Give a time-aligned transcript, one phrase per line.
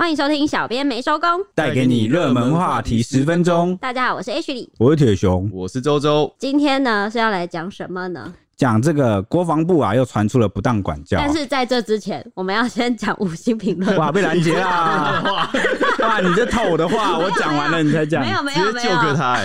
[0.00, 3.76] 欢迎收听小编没收工，带给你热门话题十分钟。
[3.76, 6.34] 大家好，我是 H 李，我是铁熊，我是周周。
[6.38, 8.32] 今天呢是要来讲什么呢？
[8.56, 11.18] 讲这个国防部啊，又传出了不当管教。
[11.18, 13.94] 但是在这之前，我们要先讲五星评论。
[13.98, 15.22] 哇，被拦截啦！
[16.00, 18.22] 哇，你这套我的话，我讲完了你才讲。
[18.22, 19.38] 没有没有没有，就个他。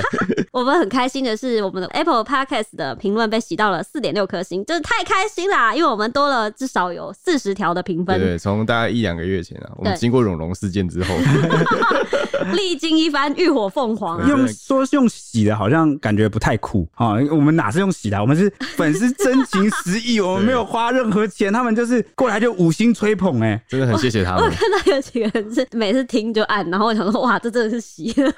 [0.56, 5.76] 我们很开心的是，我们的 Apple Podcast 的评论被洗到了四点六颗星，真的太开心啦！
[5.76, 8.18] 因为我们多了至少有四十条的评分。
[8.18, 11.13] 对，从大概一两个月前啊，我们经过龙龙事件之后，
[12.55, 14.26] 历经一番浴火凤凰啊。
[14.30, 17.16] 用说用洗的，好像感觉不太酷啊。
[17.32, 18.18] 我们哪是用洗的？
[18.22, 19.12] 我们是粉丝。
[19.26, 24.44] 真情实意， 我们没有花任何钱，他们就是过来就五星吹捧，哎，真的很谢谢他们。
[24.44, 28.32] 我看到有几个人是每次听就按，然后我想说，哇，这真的是洗了，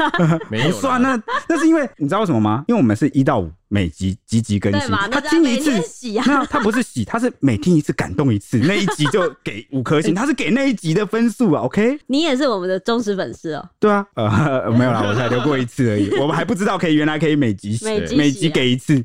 [0.50, 2.64] 没有算那那是因为你知道为什么吗？
[2.70, 3.52] 因为我们是一到五。
[3.70, 11.64] 每集集集更新，他听一次洗啊，没有，他不是洗，他是每听一次感动一次，那一集就给五颗星， 他是给那一集的分数啊。
[11.64, 13.70] OK，你也是我们的忠实粉丝哦。
[13.78, 19.04] 对啊，呃， 没有啦，我才留过一次而已， 我们还不知道可以原来可以每集洗，每集，每集给一次。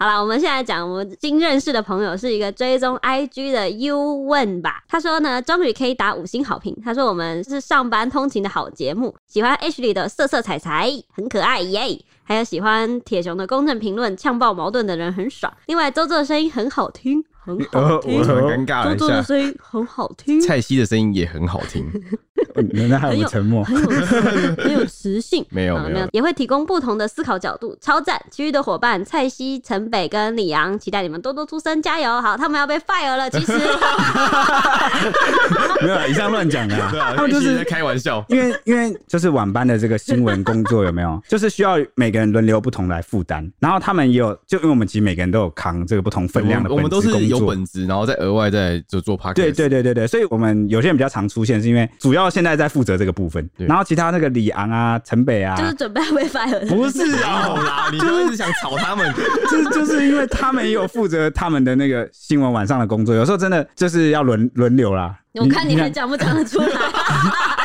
[0.00, 12.04] 好了，我们现在讲我们新认识的朋友是一个追踪 IG 的 U 问吧，他说呢，终于可以打五星好评，他说我们是上班通勤的好节目，喜欢 H 里的色色彩彩，很可爱耶。
[12.32, 15.52] 还有喜欢铁雄的公正评论，呛爆矛盾的人很爽。
[15.66, 18.18] 另外，周周的声音很好听，很好听。
[18.18, 18.98] 我很尴尬了一下。
[18.98, 21.84] 周周的声音很好听，蔡西的声音也很好听。
[22.88, 23.90] 那还有沉默，很有
[24.56, 25.44] 很有 磁性。
[25.50, 28.20] 没有没有，也会提供不同的思考角度，超赞。
[28.30, 32.20] 其余的伙伴蔡西、陈北跟李阳，期待你们多多出声，加油！
[32.20, 33.30] 好，他们要被 fire 了。
[33.30, 33.52] 其实
[35.82, 36.76] 没有，以上乱讲的。
[37.16, 38.24] 他们就是在开玩笑。
[38.28, 41.20] 因为因为就是晚班的这个新闻工作有没有？
[41.28, 43.50] 就是需要每个人轮流不同来负担。
[43.60, 49.34] 然后他们也有，就因为我们其实每个人都有扛这个不同分量的工作，我们都是有本职，然后再额外再就做 podcast。
[49.34, 56.66] 对对对对对，所以我们有些人比较常出现，是因为主要现在在负责这个部分，然后其他那个李昂啊、陈北啊，就是准备要被 fire。
[56.68, 57.56] 不是啊，
[57.92, 59.12] 你就是想炒他们，
[59.50, 65.18] 就是就是因为他们也有负责他们的那个新闻晚上的工作，有时候真的就是要轮轮流啦。
[65.34, 66.68] 我看你们讲不讲得出来。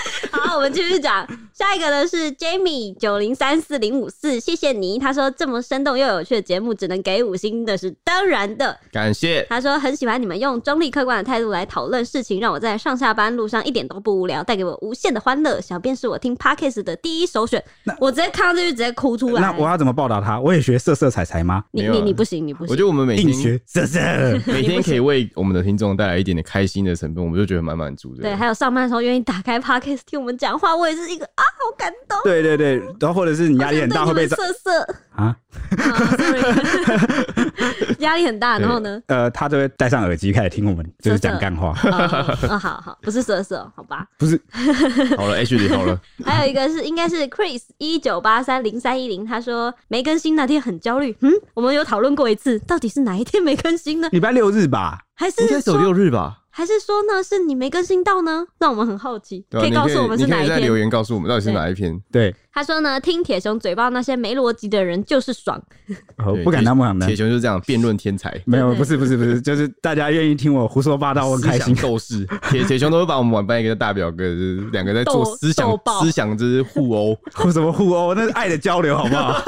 [0.57, 1.23] 好，我们继续讲。
[1.53, 4.97] 下一个呢是 Jamie 九零三四零五四，谢谢你。
[4.97, 9.45] 他说这么生动又有趣的节目，只能给五星的是当然的，感谢。
[9.49, 15.61] 他说很喜欢你们用中立客观的态度来讨论事情，让我在上下班路上一点都不无聊，带给我无限的欢乐。
[15.61, 17.63] 小编是我听 Podcast 的第一首选，
[17.99, 19.41] 我直接看到这句直接哭出来。
[19.41, 20.39] 那我要怎么报答他？
[20.39, 21.63] 我也学色色彩彩吗？
[21.71, 22.71] 你你你不行，你不行。
[22.71, 23.99] 我觉得我们每天学色色，
[24.47, 28.21] 每天可以为我们的听众带来一点点开心的成分，我们就觉得蛮满足的。
[28.21, 32.19] 对，还有上班的时候愿意打开 Podcast 听我们讲话，我也是一个啊，好感动。
[32.23, 35.35] 对对对，然后或者是你压力很大会被色色啊，
[37.99, 39.01] 压力很大，然后呢？
[39.07, 41.73] 呃，他就会戴上耳机开始听我们，就是讲干话。
[41.83, 44.05] 嗯，好好，不是色色，好吧？
[44.17, 44.39] 不是，
[45.17, 45.99] 好了，H 里好了。
[46.23, 51.15] 还有一个是，应该是 Chris 一九八三零三一零，他说没更新那天很焦虑。
[51.21, 54.07] 嗯，我们有讨论过一次，到底是哪一天没更新呢？
[54.11, 56.37] 礼拜六日吧，还是应该走六日吧？
[56.57, 58.43] 还是说呢，是你没更新到呢？
[58.57, 60.59] 让我们很好奇，可以告诉我们是哪一篇？
[60.59, 62.01] 留言告诉我们到底是哪一篇？
[62.11, 62.33] 对。
[62.57, 65.61] 他说呢，听铁熊嘴巴那些没逻辑的人就是爽，
[66.43, 67.07] 不敢当不敢当。
[67.07, 71.75] 铁熊就是这样辩论天才，没有，不是不是不是，就是大家愿意听我胡说八道，我很开心。
[71.75, 78.15] 斗士，铁铁熊都会把我们晚班一个大表哥，就是两个在做思想思想之互殴，互 什么互殴？
[78.15, 79.39] 那是爱的交流，好不好？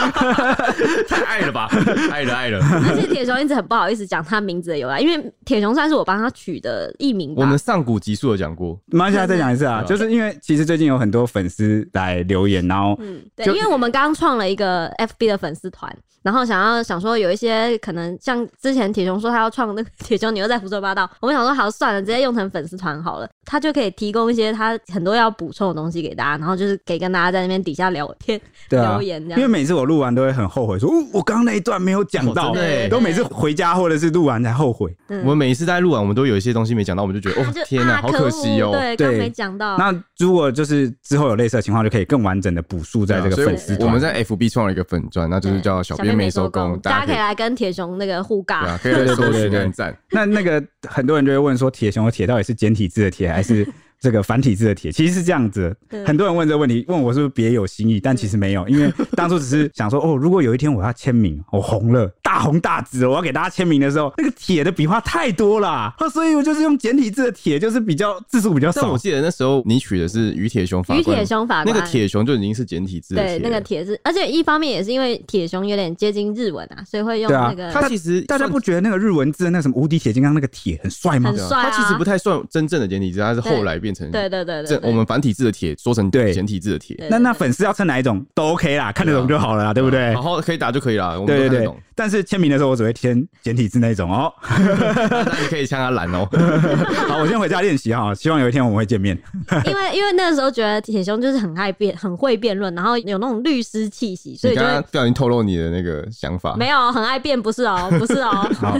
[1.10, 1.68] 太爱了吧，
[2.12, 2.60] 爱了爱了。
[2.62, 7.34] 而且铁熊一直很不好意思讲他名字的由来，因为铁熊算是我帮他取的艺名。
[7.36, 12.99] 我们上古集数有讲过，马上现在再讲一次啊，就是因为其实最近有很多粉丝来留言，然后。
[13.00, 28.40] 嗯，对，因为我们刚创了一个 FB 的粉丝团，然后想要想说有一些可能像之前铁雄说他要创那个铁雄，你又在胡说八道，我们想说好算了，直接用成粉丝团好了，他就可以提供一些他很多要补充的东西给大家，然后就是可以跟大家在那边底下聊天、
[28.70, 29.40] 对啊、留言这样。
[29.40, 34.94] 因为每次我录完都会很后悔说，说、哦、我刚刚那一段没有讲到，对，都每次回家或者是录完才后悔。
[35.08, 39.78] 对我们每一次在录完，我们都有一些东西没讲到，我们就觉得哦天哪，好可惜哦，对，刚没讲到。
[39.78, 43.78] 那如果就是之后有类似的情况，就可以更完整的补述在这个粉丝。
[43.80, 49.96] 我们在 FB 创了一个粉钻，那就是叫小编没收工，大家可以来跟铁熊那个互尬，对对对对对，赞。
[50.12, 53.68] 那那个很多人就会问说，铁熊的铁到底是简体字的铁还是？
[54.00, 55.76] 这个繁体字的铁其实是这样子，
[56.06, 68.84] 很多人问这个问题，问我是不是别有心意，但其实没有，因为当初只是想说，哦，如果有一天我要签名，我红了，大红大紫，我要给大家签名的时候，那个铁的笔画太多了，所以我就是用简体字的铁，就是比较字数比较少。
[68.84, 77.70] 但我记得那时候你取的是于铁雄法官，于铁雄法官，那个铁雄就已经是简体字，对，那个铁字，而且一方面也是因为铁雄有点接近日文啊，所以会用那个。
[77.74, 81.32] 他其实大家不觉得那个日文字那个什么无敌铁金刚那个铁很帅吗？
[81.32, 81.70] 很帅啊。
[81.70, 83.89] 他其实不太算真正的简体字，他是后来变。
[83.90, 86.96] 变成对对对对，这我们繁体字的铁说成对简体字的铁。
[87.10, 90.14] 那那粉丝要称哪一种都 OK 啦，看得懂就好了啦，对不对？
[90.14, 91.74] 好好可以打就可以了，我们对对对。
[92.00, 94.34] 但是签名的时候我只会签简体字那种哦。
[94.48, 96.26] 那你可以向他拦哦。
[97.10, 99.22] 好，我先回家练习哈，希望有一天我们会见面。
[99.66, 106.56] 因为 因为那个时候觉得铁雄就是很爱辩，很会辩论，然后有那种律师气息，所以就不小心透露你的那个想法。
[106.56, 108.30] 没有，很爱辩，不是哦， 不是哦。
[108.56, 108.78] 好，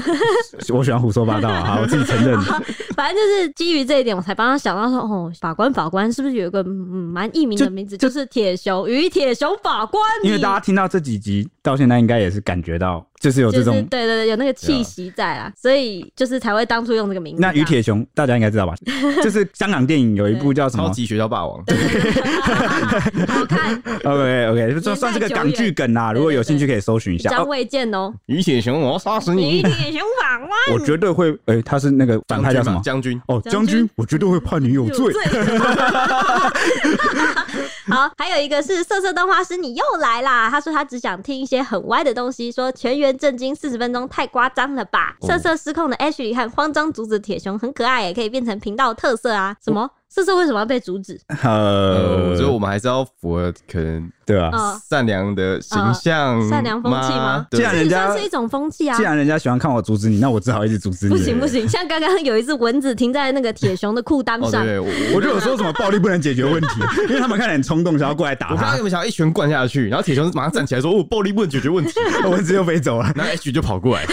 [0.70, 2.40] 我喜欢胡说八道啊，好，我自己承认。
[2.96, 10.02] 反正就是基于这一点，我才帮他想到说，哦，法官法官是不是有一个嗯蛮艺名的名字，就，就是铁雄与铁雄法官。
[10.24, 13.06] 因为大家听到这几集到现在，应该也是感觉到。
[13.20, 17.42] 就是有这种，对对对，有那个气息在啊，所以就是才会当初用这个名字。
[17.42, 18.74] 那于铁雄大家应该知道吧？
[19.22, 21.62] 就是香港电影有一部叫什么《超级学校霸王》，
[23.28, 23.76] 好看。
[24.06, 27.30] OK OK，就算是个港剧梗啦，如果有兴趣可以搜寻一下。
[27.30, 29.60] 张卫健哦，于铁雄，我要杀死你！
[29.60, 31.38] 于铁雄法官，我绝对会。
[31.48, 32.80] 哎，他是那个反派叫什么？
[32.82, 35.14] 将军哦，将军，我绝对会判你有罪。
[37.94, 40.50] 好，还有一个是色色动画师，你又来啦。
[40.50, 43.10] 他说他只想听一些很歪的东西，说全员。
[43.20, 45.18] 震惊四十分钟太夸张了吧！
[45.24, 49.54] 色色失控的 Ashley 和慌张阻止铁熊很可爱，也可以变成频道特色啊！
[49.62, 49.90] 什么？
[50.08, 51.20] 色色为什么要被阻止？
[51.44, 54.10] 呃，我觉得我们还是要符合可能。
[54.30, 57.44] 对啊，善良的形象，善良风气吗？
[57.50, 61.16] 既然人家是一种风气啊，既然人家喜欢看我阻止你，那我只好一直阻止你。
[61.16, 66.68] 不行不行， 像刚刚有一只蚊子停在那个铁熊的裤裆上，对，我就有说什么暴力不能解决问题，
[67.10, 68.54] 因为他们看起来很冲动，想要过来打他。
[68.54, 69.88] 我刚刚有没有想要一拳灌下去？
[69.90, 71.92] 然后铁熊马上站起来说：“哦， 暴力不能解决问题。”
[72.30, 74.06] 蚊子又飞走了，然后 H 就跑过来，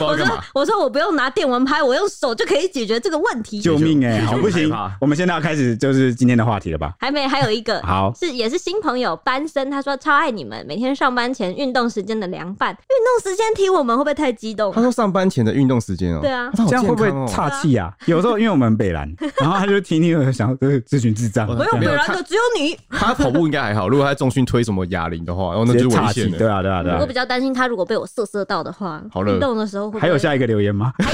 [0.00, 4.20] 我说：“我说我不用拿电蚊拍，我用手就可以解决这个问题。”救命哎！
[4.24, 6.94] 好不行，我们现在要开始就是今天的话题了吧？
[6.98, 10.48] 还没，还有一个好是也是新朋友班森，他说超爱你。
[10.48, 14.72] 们每天上班前运动时间的凉拌，运动时间提我们会不会太激动？
[14.72, 17.92] 他说上班前的运动时间哦，对啊，这样会不会岔气啊？
[18.06, 19.06] 有时候因为我们北蓝，
[19.38, 22.74] 然后他就听听想呃这群智障，没有北蓝的只有你。
[22.88, 26.38] 他跑步应该还好，如果他重训推什么哑铃的话，然后那就危险了。
[26.38, 26.98] 对啊对啊对啊。
[27.00, 30.00] 我比较担心他如果被我瑟瑟到的话，好运动的时候会。
[30.00, 30.92] 还有下一个留言吗？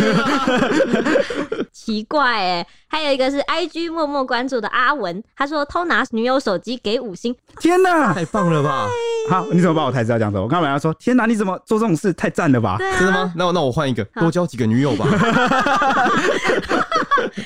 [1.85, 8.89] 奇怪哎，还有一个是 IG 默默关注的阿文，他说偷拿女友手机给五星，天哪，太棒了吧！
[9.29, 10.43] 好，你怎么把我台词要讲走？
[10.43, 12.11] 我刚本来说，天哪，你怎么做这种事？
[12.15, 12.79] 太赞了吧！
[12.99, 13.31] 真的吗？
[13.37, 15.07] 那我那我换一个，多交几个女友吧。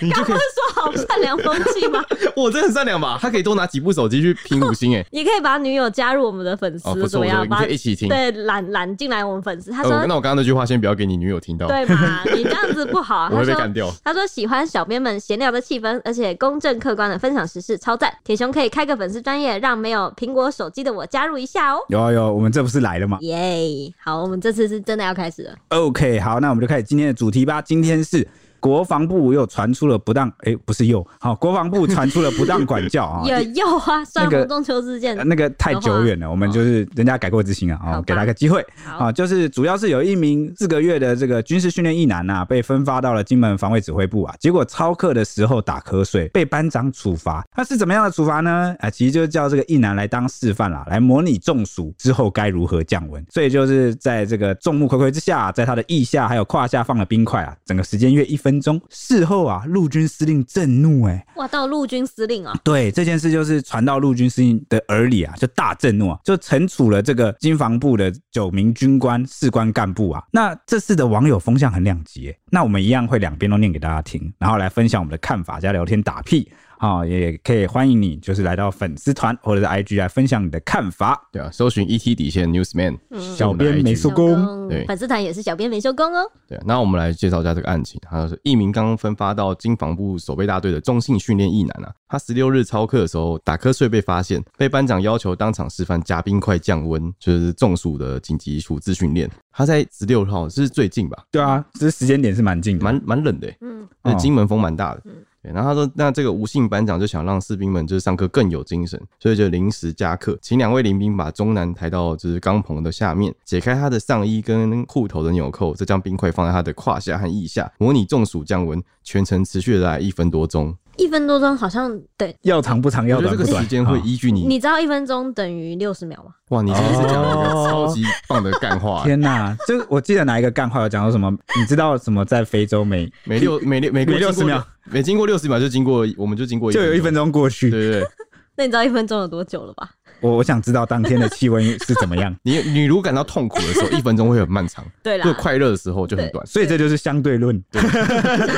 [0.01, 2.05] 你就可以说好善良风气吗？
[2.37, 3.19] 我真的很善良吧？
[3.21, 5.05] 他可以多拿几部手机去评五星哎。
[5.11, 7.45] 也可以把女友加入我们的粉丝，怎么样？
[7.45, 8.09] 你可以一起听。
[8.09, 9.71] 对，揽揽进来我们粉丝。
[9.73, 12.23] 他说，那我刚刚那句话先不要给你女友听到，对嘛？
[12.35, 13.29] 你这样子不好。
[13.33, 13.91] 我会被干掉。
[14.05, 18.13] 他说喜欢小编们闲聊的气氛，而且公正客观的分享时事，超赞。
[18.23, 21.79] 铁雄可以开个粉丝专业，让没有苹果手机的我加入一下哦。
[21.89, 23.19] 有啊有，我们这不是来了吗？
[23.23, 23.93] 耶！
[23.99, 25.55] 好，我们这次是真的要开始了。
[25.71, 27.63] OK，好，那我们就开始今天的主题吧。
[27.63, 28.29] 今天是。
[28.61, 38.65] 国防部又传出了不当，哎、欸，不是又好，国防部传出了不当管教 啊，有又啊，算洪仲丘事件，那个太久远了，我们就是人家改过自新啊，啊，给他个机会。
[38.99, 48.75] 啊，就是主要是有一名四个月的这个军事训练役男啊，被分发到了金门防卫指挥部啊，结果操课的时候打瞌睡，被班长处罚，他是怎么样的处罚呢？
[48.81, 58.48] 啊，其实就是叫这个役男来当示范啦，来模拟中暑之后该如何降温，所以就是在这个众目睽睽之下，在他的腋下还有胯下放了冰块啊，整个时间约一分。
[58.49, 70.25] 分钟事后啊，陆军司令震怒哎、欸，哇，到陆军司令啊，对这件事就是传到陆军司令的耳里啊，就大震怒啊，就惩处了这个军防部的九名军官、士官干部啊。
[70.33, 76.51] 那这次的网友风向很两极哎，那我们一样会两边都念给大家听，然后来分享我们的看法加聊天打屁。
[76.81, 81.21] 好，也可以欢迎你，就是来到粉丝团或者是 IG 来分享你的看法。
[81.33, 82.97] 对啊，搜寻 ET 底线 Newsman，
[83.37, 84.69] 小编没收工。
[84.69, 86.31] 对，粉丝团也是小编没收工哦。
[86.47, 88.01] 对，那我们来介绍一下这个案情。
[88.09, 99.29] 他是一名刚分发到经防部守备大队的中性训练役男啊，他十六日操课的时候打瞌睡被发现，被班长要求当场示范加冰块降温，就是中暑的紧急处置训练。
[99.51, 101.25] 他在十六号是最近吧？
[101.33, 103.53] 对啊，这时间点是蛮近的，蛮蛮冷的。
[103.63, 105.03] 嗯，那金门风蛮大的。
[105.07, 105.13] 嗯。
[105.43, 120.77] 然后他说：“那这个吴姓班长就想让士兵们就是上课更有精神，所以就临时加课，请两位领兵把中南抬到就是钢棚的下面，解开他的上衣跟裤头的纽扣，再将冰块放在他的胯下和腋下，模拟中暑降温，全程持续了大概一分多钟。
[120.99, 124.43] 一分多钟好像等，要长不长，要短不短，这个时间会依据你。
[124.47, 126.33] 你知道一分钟等于六十秒吗？
[126.51, 129.03] 哇，你真的是讲了一个超级棒的干话！
[129.07, 131.31] 天哪，就我记得哪一个干话有讲到什么？
[131.59, 132.25] 你知道什么？
[132.25, 137.71] 在非洲每每六 每六每六十秒。”每经过六十秒就经过，我们就经过，就有一分钟过去。
[137.71, 138.09] 对对对。
[138.57, 139.89] 那你知道一分钟有多久了吧？
[140.21, 142.35] 我我想知道当天的气温是怎么样。
[142.43, 146.47] 你你如果感到痛苦的时候，一分钟会很漫长； 对啦，就快乐的时候就很短。
[146.47, 147.63] 所以这就是相对论。
[147.73, 147.83] 相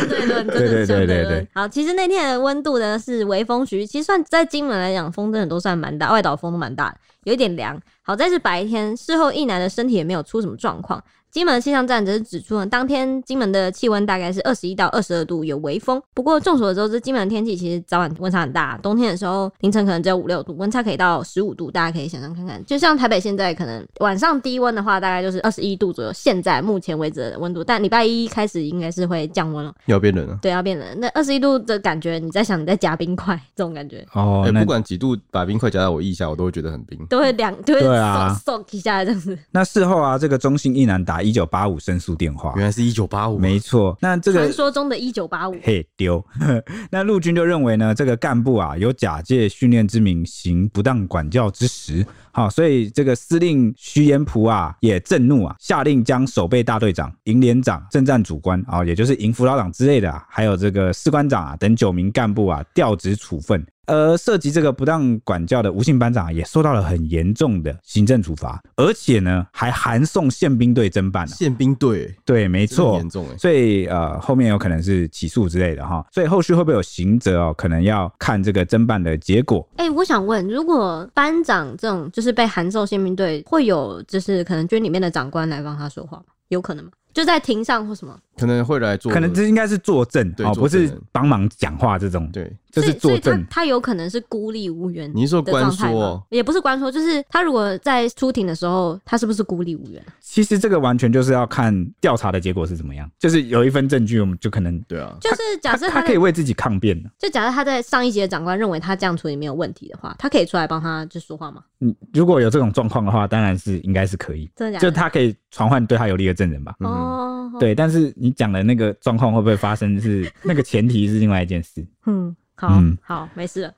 [0.08, 1.48] 对论，对对对对对。
[1.54, 7.80] 好，其实那天的温度呢是微风徐，其实算在金门来讲，风真的都算蛮大，外岛风都蛮大的，有一点凉。
[8.02, 11.02] 好在是白天，事后一男的身体也没有出什么状况。
[11.30, 16.00] 金门气象站则是指出呢，当天金门的气温大概是二十一到二十二度，有微风。
[16.12, 22.62] 不过众所周知，金门的天气其实早晚温差很大，冬天的时候凌晨可能只有五六度，温差可以到十五度，大家可以想象看看。
[22.64, 27.62] 就像台北现在可能晚上低温的话，大概就是二十一度左右，现在目前为止的温度。
[27.62, 30.36] 但礼拜一开始应该是会降温了，要变冷了。
[30.42, 30.88] 对，要变冷。
[30.98, 39.38] 那二十一度的感觉，你在想你在夹冰块这种感觉哦、欸，不管几度，把冰块夹在我腋下，我都会觉得很冰，都会凉，都会对啊，嗖一下这样子。
[39.52, 43.96] 那事后啊，这个中信一男打一九八五申诉电话，原来是一九八五，没错。
[44.00, 46.24] 那这个传说中的一九八五，嘿丢。
[46.90, 63.64] 那陆军就认为呢，这个干部啊有假借训练之名行不当管教之实，好，所以这个司令徐延璞啊也震怒啊，下令将守备大队长、营连长、政战主官啊，也就是营副老长之类的啊，还有这个士官长啊等九名干部啊调职处分。
[63.90, 71.32] 而涉及这个不当管教的吴姓班长也受到了很严重的行政处罚，而且呢还函送宪兵队侦办了。
[71.32, 73.36] 宪兵队，对，没错，严重哎。
[73.36, 76.04] 所以呃，后面有可能是起诉之类的哈。
[76.12, 77.54] 所以后续会不会有刑责哦？
[77.56, 79.68] 可能要看这个侦办的结果。
[79.76, 86.24] 哎、欸，我想问，如果班长这种就是被函送宪兵队，会有就是可能军里面的长官来帮他说话吗？
[86.48, 86.90] 有可能吗？
[87.12, 88.16] 就在庭上或什么？
[88.40, 92.28] 可能会来做，可能这应该是作证哦，不是帮忙讲话这种。
[92.32, 93.44] 对，就是作证。
[93.50, 95.10] 他他有可能是孤立无援。
[95.14, 96.24] 你是说关说？
[96.30, 100.02] 也不是关说，就是他如果在出庭的时候，他是不是孤立无援？
[100.20, 103.10] 其实这个完全就是要看调查的结果是怎么样。
[103.18, 105.14] 就是有一份证据，我们就可能对啊。
[105.20, 107.10] 就是假设他可以为自己抗辩的。
[107.18, 111.62] 就假设他在上一级的长官认为他这样处理没有问题的话，他可以出来帮他就说话吗？
[111.80, 114.48] 嗯，如果有这种状况的话，当然是应该是可以。
[114.54, 114.90] 真的假的？
[114.90, 116.74] 就他可以传唤对他有利的证人吧。
[116.80, 117.50] 哦。
[117.58, 120.00] 对，但是你讲的那个状况会不会发生？
[120.00, 121.86] 是那个前提是另外一件事。
[122.06, 123.74] 嗯，好，嗯，好，没事了。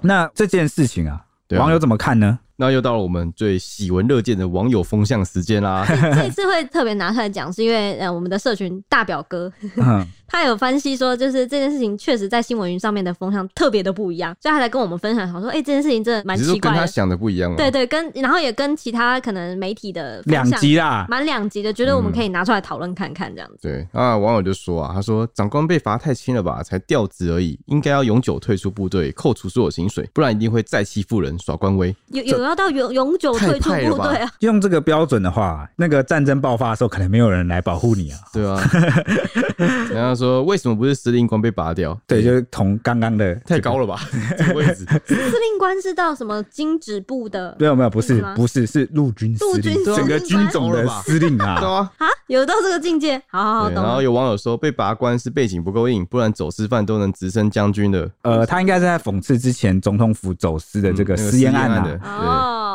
[0.00, 2.38] 那这件事情啊，对啊，网友怎么看呢？
[2.56, 5.84] 那又到了我们最喜闻乐见的网友风向时间啦。
[6.14, 17.56] 这一次会特别拿出来讲，是因为呃，我们的社群大表哥，嗯、 他有分析说，就是这件事情确实在新闻云上面的风向特别的不一样，所以他来跟我们分享，他说，哎、欸，这件事情真的蛮奇怪的，跟他想的不一样啊。
[17.56, 23.68] 对，对对，跟然后也跟其他可能媒体的两极啦，蛮两极的，觉得我们可以拿出来讨论看看这样子。
[23.68, 31.94] 嗯、对啊，网友就说啊，他说长官被罚太轻了吧，才调职而已，应该要永久退出部队，扣除所有薪水，不然一定会再欺负人，耍官威。
[32.08, 33.14] 有有要到永永。
[33.24, 34.30] 久退出部队啊！
[34.40, 38.18] 用这个标准的话，那个战争爆发的时候，可能没有人来保护你啊。
[38.32, 38.60] 对啊，
[39.94, 41.98] 然后说为什么不是司令官被拔掉？
[42.06, 44.00] 对，就是同刚刚的太高了吧？
[44.36, 47.56] 这个位置， 司令官是到什么经指部的？
[47.58, 51.60] 没有没有，不是不是是陆军司令，整个军种的司令啊。
[51.60, 53.70] 对啊，啊，有到这个境界，好好好。
[53.70, 58.10] 然后有网友说被拔官是背景不够硬，不然走私犯都能直升将军的。
[58.22, 62.00] 呃，他应该是在讽刺之前总统府走私的这个私烟案的。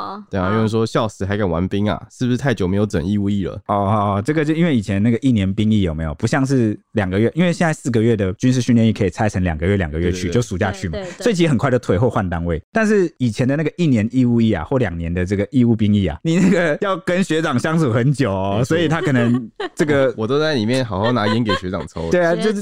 [0.10, 1.26] 哦，对啊，有人说笑死。
[1.30, 2.02] 还敢玩兵啊？
[2.10, 3.54] 是不是太久没有整义务役了？
[3.68, 6.14] 哦哦哦，这个就因为以前那个一年兵役有没有？
[6.16, 12.60] 不像是两个月，因为现在四个月的军事训练役可以拆成两个月两个月去，就暑假去嘛，所以其实很快就退或换单位。
[12.72, 22.10] 但是以前的那个一年义务役啊，或两年的这个义务兵役啊，你那个要跟学长相处很久哦，所以他可能这个 我都在里面好好拿烟给学长抽。
[22.10, 22.56] 对啊，就是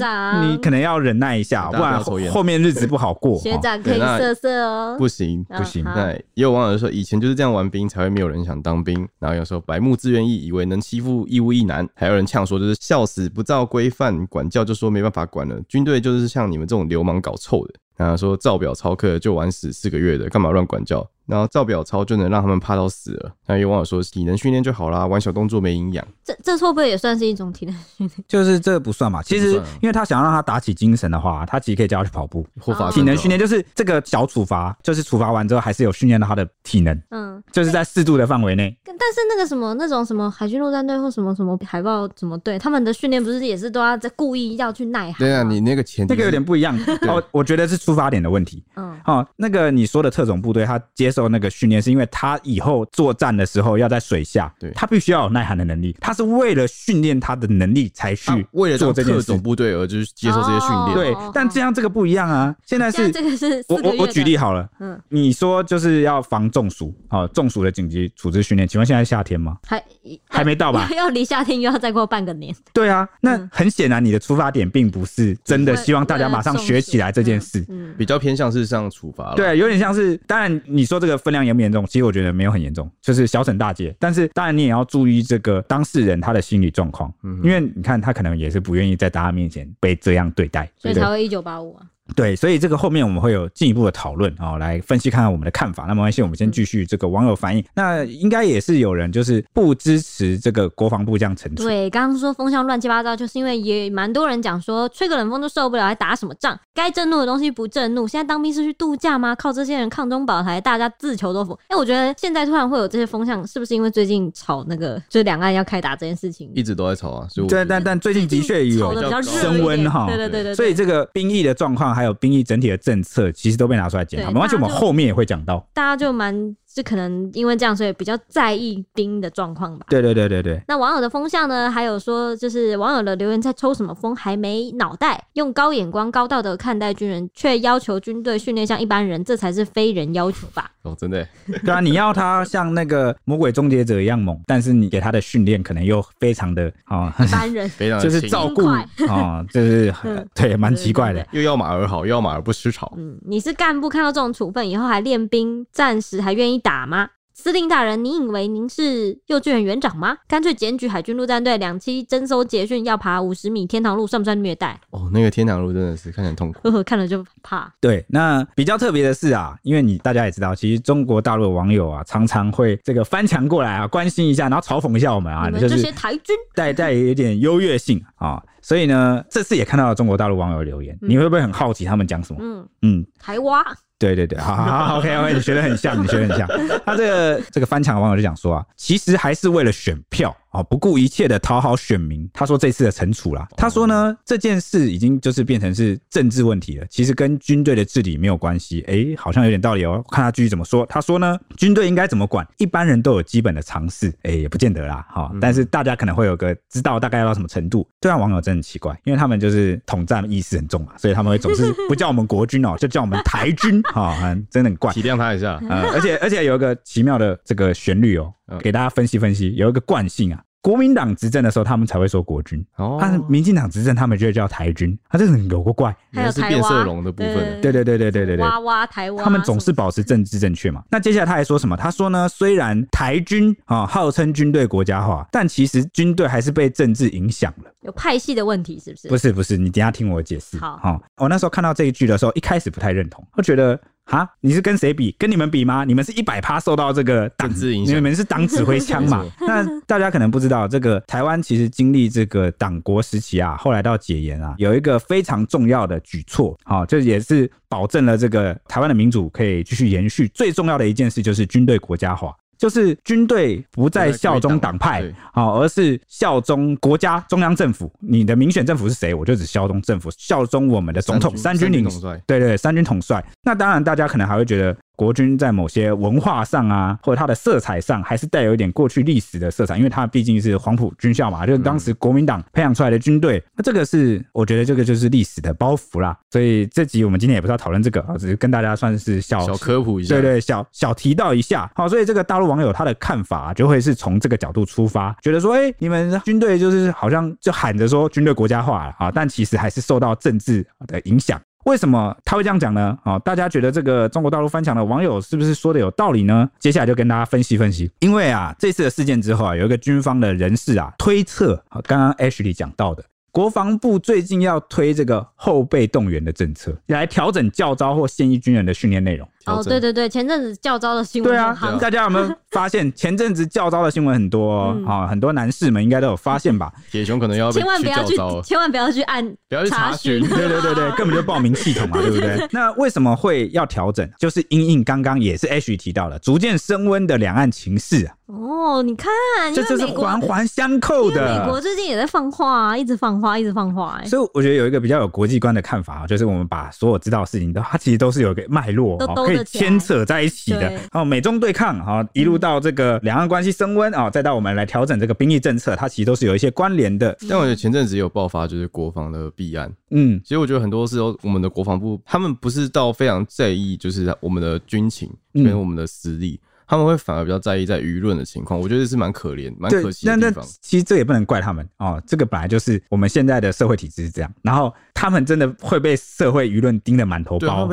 [0.46, 3.38] 你可能要忍耐一下， 不然后面日子不好过。
[3.38, 5.82] 学长可以色色哦，不行不行。
[5.84, 9.08] 那也有网友说，以前就是这样玩兵，才会没有人想当兵。
[9.20, 17.74] 然后有时候白目自愿意，以为能欺负义务一男，还有人呛说就是笑死，不照规范管教就说没办法管了，军队就是像你们这种流氓搞臭的。
[17.96, 21.08] 然后说照表操课就玩死四个月的，干嘛乱管教？
[21.28, 23.32] 然后照表操就能让他们怕到死了。
[23.46, 26.04] 那有网友说体能训练就好啦，玩小动作没营养。
[26.24, 28.10] 这这会不会也算是一种体能训练？
[28.26, 29.22] 就是这不算嘛。
[29.22, 32.46] 其实因为他想让他打起精神的话，他其实可以叫他去跑步。
[32.92, 36.98] 体能训练就是这个小处罚，就是处罚完之后还是有训练到他的体能。
[37.10, 38.76] 嗯，就是在适度的范围内。
[38.84, 45.18] 但是那个什么那种什么海军陆战队或什么什么海豹什么队，他们的训练不是也是都要在故意要去耐寒？
[45.18, 46.78] 对啊，你那个前提那个有点不一样。
[47.06, 48.62] 哦，我觉得是出发点的问题。
[48.76, 55.96] 嗯，哦，那个你说的特种部队，他接受那个训练是因为他以后作战的时候要在水下，对，他必须要有耐寒的能力。
[55.98, 60.94] 他是为了训练他的能力才去为了做这件特种部队而就是接受这些训练。
[60.94, 62.54] 对，但这样这个不一样啊。
[62.66, 69.56] 现在是这个是我我我举例好了，嗯，你说就是要防中暑，好，中暑的紧急处置训练，请问现在夏天吗？
[69.66, 69.82] 还
[70.28, 70.88] 还没到吧？
[70.94, 72.54] 要离夏天又要再过半个年。
[72.72, 79.34] 对啊，那很显然你的出发点并不是真的希望大家马上学起来这件事，比较偏向是这样处罚了。
[79.34, 81.84] 对，有点像是，当然你说这这个分量严不严重？
[81.86, 83.94] 其实我觉得没有很严重，就是小惩大戒。
[83.98, 91.86] 但是当然你也要注意这个当事人他的心理状况，嗯，因为你看他可能也是不愿意在大家面前被这样对待，所以才会一九八五啊。
[92.14, 95.84] 对，所以这个后面我们会有进一步的讨论啊，来分析看看我们的看法。
[95.84, 97.62] 那没关系，我们先继续这个网友反应。
[97.62, 101.64] 嗯、那应该也是有人就是不支持这个国防部这样惩处。
[101.64, 106.58] 对，刚刚说风向乱七八糟，就是因为也蛮多人讲说吹个冷风都受不了，还打什么仗？
[106.74, 108.06] 该震怒的东西不震怒。
[108.06, 109.34] 现在当兵是去度假吗？
[109.34, 111.58] 靠这些人抗中保台，大家自求多福。
[111.68, 117.26] 哎，我觉得现在突然会有这些风向，是不是因为最近吵那个，就是两岸要开打这件事情，一直都在吵啊？
[117.28, 120.06] 所以对，但但最近的确有升温哈。
[120.06, 120.54] 对对对对。
[120.54, 122.78] 所以这个兵役的状况，还有兵役整体的。
[122.78, 125.68] 政策其实都被拿出来检讨，没关系，我们后面也会讲到。
[125.74, 126.56] 大家就蛮。
[126.78, 129.86] 是可能因为这样，所以比较在意兵的状况吧。
[129.88, 130.60] 对对对对对。
[130.68, 131.68] 那网友的风向呢？
[131.68, 134.14] 还有说，就是网友的留言在抽什么风？
[134.14, 140.70] 还没脑袋，用高眼光、高道德看待军人，却要求军队训练像一般人，这才是非人要求吧？
[140.82, 141.26] 哦，真的。
[141.64, 148.64] 对啊，你要他像那个魔鬼终结者一样猛，但是你给他的训练可能又非常的啊，一般人， 非常就是照顾
[149.08, 149.92] 啊，就是
[150.32, 151.26] 对，蛮奇怪的。
[151.32, 152.94] 又要马儿好，又要马儿不吃草。
[152.96, 157.08] 嗯，你是干部，看到这种处分以后还练兵，暂时还愿意打吗？
[157.40, 160.16] 司令大人，你以为您是幼稚园园长吗？
[160.26, 164.80] 干脆检举海军陆战队两栖征收捷训要爬五十米天堂路，算不算虐待？
[164.90, 167.72] 哦，那个天堂路真的是看起来痛苦，呵呵，看了就怕。
[167.80, 178.42] 对，那比较特别的是啊，因为你大家也知道，其实中国大陆的网友啊，常常会这个翻墙过来啊，关心一下，然后嘲讽一下我们啊，你们这些台军带带有点优越性啊。
[178.60, 182.40] 所以呢，这次也看到了中国大陆网友留言，嗯、你会不会很好奇他们讲什么？
[182.42, 183.64] 嗯嗯，台湾。
[183.98, 186.48] 对对对，好好好，OK OK， 你学得很像，你学得很像。
[186.86, 190.34] 他这个这个翻墙的网友就讲说啊，其实还是为了选票。
[190.50, 192.28] 啊，不顾一切的讨好选民。
[192.32, 198.80] 他说这次的惩处啦，他说呢，这件事已经就是变成是政治问题了，其实跟军队的治理没有关系。
[198.88, 200.02] 哎，好像有点道理哦。
[200.10, 200.86] 看他继续怎么说。
[200.86, 204.12] 他说呢，军队应该怎么管，一般人都有基本的常识。
[204.22, 205.06] 哎，也不见得啦。
[205.10, 207.86] 哈，但是大家可能会有个知道大概要到什么程度。
[208.00, 213.82] 对岸网友真的很奇怪，因为他们就是统战意识很重嘛，所以他们会总是 不叫我们国军哦，就叫我们台军。
[213.82, 214.16] 哈，
[214.50, 214.92] 真的很怪。
[214.92, 215.60] 体谅他一下。
[215.68, 218.32] 呃，而且而且有一个奇妙的这个旋律哦。
[218.60, 224.98] 给大家分析分析，有一个惯性啊，国民党执政的时候，他们才会说国军；哦，但是民进党执政，他们就会叫台军。
[225.08, 227.60] 他这个有个怪，还有是变色龙的部分。
[227.60, 230.82] 对对对对对对对，哇哇台湾，他们总是保持政治正确嘛。
[230.90, 231.76] 那接下来他还说什么？
[231.76, 237.72] 他说呢，虽然台军啊号称军队国家化，但其实军队还是被政治影响了。
[237.82, 239.08] 有派系的问题是不是？
[239.08, 240.58] 不是不是，你等一下听我解释。
[240.58, 243.78] 好，好，我那时候看到这一句的时候，一开始不太认同，我觉得。
[244.08, 245.14] 哈，你是跟谁比？
[245.18, 245.84] 跟你们比吗？
[245.84, 249.24] 你们是一百趴受到这个党治影响，你们是党指挥枪嘛？
[249.46, 260.26] 那大家可能不知道，这个台湾其实经历这个党国时期啊，后来到解严啊，有一个非常重要的举措，好，这也是保证了这个台湾的民主可以继续延续。
[260.28, 262.34] 最重要的一件事就是军队国家化。
[262.58, 267.90] 就是军队不再效忠党派，好，而是效忠国家中央政府。
[268.00, 272.20] 你的民选政府是谁，我就只效忠政府，效忠我们的总统三军领统帅。
[272.26, 273.24] 对对，三军统帅。
[273.42, 274.76] 那当然，大家可能还会觉得。
[274.98, 283.40] 国军在某些文化上啊，或者它的色彩上，还是带有一点过去历史的色彩，因为它毕竟是黄埔军校嘛，就是当时国民党培养出来的军队。
[283.56, 286.18] 那这个是我觉得这个就是历史的包袱啦。
[286.32, 291.70] 所以这集我们今天也不是要讨论这个啊，只是跟大家算是小小科普一下，对对，小小提到一下。
[291.76, 301.40] 好，所以这个大陆网友他的看法就会是从这个角度出发，觉得说，哎，你们军队就是好像就喊着说军队国家化了啊，但其实还是受到政治的影响。
[301.68, 302.98] 为什么他会这样讲呢？
[303.04, 306.48] 啊，大家觉得这个中国大陆翻墙的网友是不是说的有道理呢？
[306.58, 307.90] 接下来就跟大家分析分析。
[307.98, 313.04] 因为啊，这次的事件之后啊，有一个军方的人士啊推测，啊，刚刚 Ashley 讲到的。
[313.30, 319.28] 国防部最近要推这个后备动员的政策，来调整教招或现役军人的训练内容。
[319.48, 321.32] 哦，对对对，前阵子教招的新闻。
[321.32, 325.08] 对啊，大家有没有发现前阵子教招的新闻很多啊、 哦嗯？
[325.08, 326.72] 很多男士们应该都有发现吧？
[326.90, 330.20] 铁熊可能要千万不要去，千万不要去按，不要去查询。
[330.28, 332.46] 对对对对， 根本就报名系统嘛，对不对？
[332.50, 334.08] 那为什么会要调整？
[334.18, 338.14] 就是因应刚刚也是 H 提到了逐渐升温的两岸情势啊。
[338.26, 339.08] 哦，你看，
[339.54, 341.40] 这就是环环相扣的。
[341.40, 343.98] 美国最近也在放话，一直放话，一直放话。
[344.04, 350.72] 所以我觉得有一个比较有国际观的看法啊，就是我们把所有知道的事情都，它其实都是有一个脉络，可以牵扯在一起的。
[350.92, 357.16] 哦，美中对抗，哈，一路到这个两岸关系升温啊，再到我们来调整这个兵役政策，它其实都是有一些关联的。
[357.28, 359.72] 但我觉得前阵子有爆发，就是国防的弊案。
[359.90, 366.38] 嗯，其实我觉得很多时候我们的国防部他们不是到非常在意，就是我们的军情跟我们的实力。
[366.68, 368.60] 他们会反而比较在意在舆论的情况。
[368.60, 370.32] 我觉得是蛮可怜、蛮可惜的地方。
[370.34, 374.30] 那那其实这也不能怪他们哦，这个本来就是我们现在的社会体制是这样。
[374.42, 377.66] 然后他们真的会被社会舆论盯得满头包，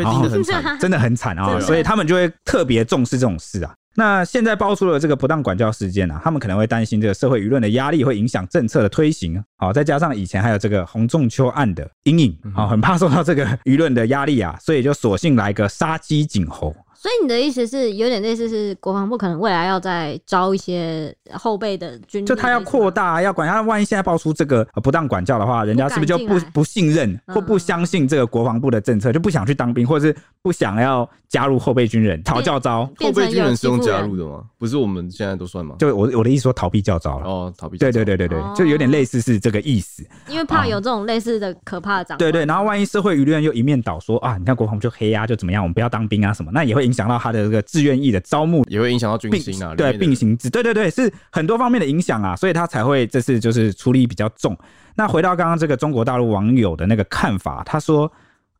[0.79, 1.59] 真的很惨啊、 哦！
[1.59, 3.75] 所以他们就会特别重视这种事啊。
[3.97, 16.75] 那现在爆出了这个不当管教事件啊，他们可能会担心这个社会舆论的压力会影响政策的推行，好，再加上以前还有这个洪仲秋案的阴影，好，很怕受到这个舆论的压力啊，所以就索性来个杀鸡儆猴。
[17.05, 23.61] 所以你的意思是有点类似是国防部可能未来要再招一些后备的军，就他要扩大，要管他。
[23.61, 32.89] 万一现在爆出这个不当管教的话，人家是不是就不不信任或不相信这个国防部的政策，就不想去当兵，或者是不想要加入后备军人逃教招？
[32.97, 34.43] 后备军人是用加入的吗？
[34.57, 35.75] 不是我们现在都算吗？
[35.77, 37.27] 就我我的意思说逃避教招了。
[37.27, 37.77] 哦，逃避。
[37.77, 40.03] 对对对对对，就有点类似是这个意思。
[40.27, 42.31] 因为怕有这种类似的可怕的长官。
[42.31, 47.61] 对对，然后万一社会舆论又一面倒说啊，你看国防部就黑啊，就怎么样，我们不要当兵啊什么，那也会影响到他的这个。
[47.65, 54.57] 志愿役的招募也会影响到军心啊，对，并行制，对对对，是很多方面的影响啊，所以他才会这次就是处理比较重。
[54.95, 58.05] 那回到刚刚这个中国大陆网友的那个看法，他说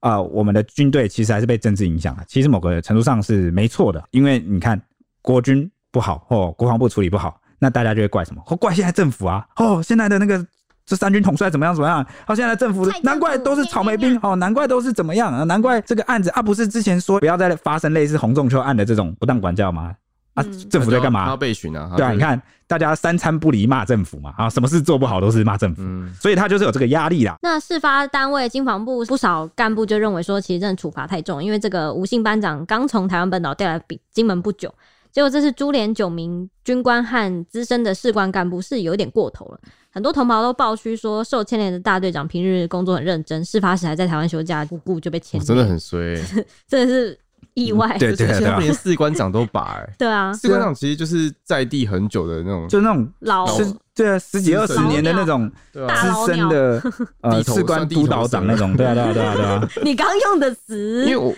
[0.01, 4.81] 啊、呃，我们的军队其实还是被政治影响了，其实某个程度上是没错的，因为你看
[5.21, 8.41] 国军不好或国防部处理不好，那大家就会怪什么？
[8.45, 9.47] 或怪现在政府啊？
[9.55, 10.45] 哦，现在的那个。
[10.85, 11.73] 这三军统帅怎么样？
[11.73, 12.05] 怎么样？
[12.27, 15.43] 他，现在的政府难怪都是草莓兵哦，难怪都是怎么样啊？
[15.45, 19.93] 难怪这个案子啊，不是之前说不要再发生类似洪仲丘案的这种不当管教吗？
[20.35, 21.25] 啊，政府在干嘛？
[21.25, 25.81] 他备询啊，对啊，你看大家三餐不离骂政府嘛，啊，什么事做不好都是骂政府，
[26.19, 27.35] 所以他就是有这个压力啦。
[27.41, 34.71] 那事发单位经防部不少干部就认为说，其实真的处罚太重，因为这个吴姓班长刚从台湾本岛调来金门不久。
[35.15, 39.57] 结果这是株连九名军官和资深的士官干部，是有一点过头了。
[39.89, 46.21] 很多同袍都爆虚说，受牵连的大队长平日工作很认真，事发时还在台湾休假，不顾就被牵连，真的很衰，
[46.67, 47.17] 真的是。
[47.53, 53.63] 意外，嗯、对对 对，连士官长都把哎， 对啊，士官长其实就是在地很久的那种，就那种老十
[53.95, 56.81] 对啊十几二十年的那种资深的
[57.21, 59.69] 呃士官督导长那种，对啊对啊对啊对啊。
[59.81, 61.33] 你刚用的词，因为我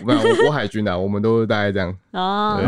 [0.48, 2.60] 我海军的，我们都大概这样 哦。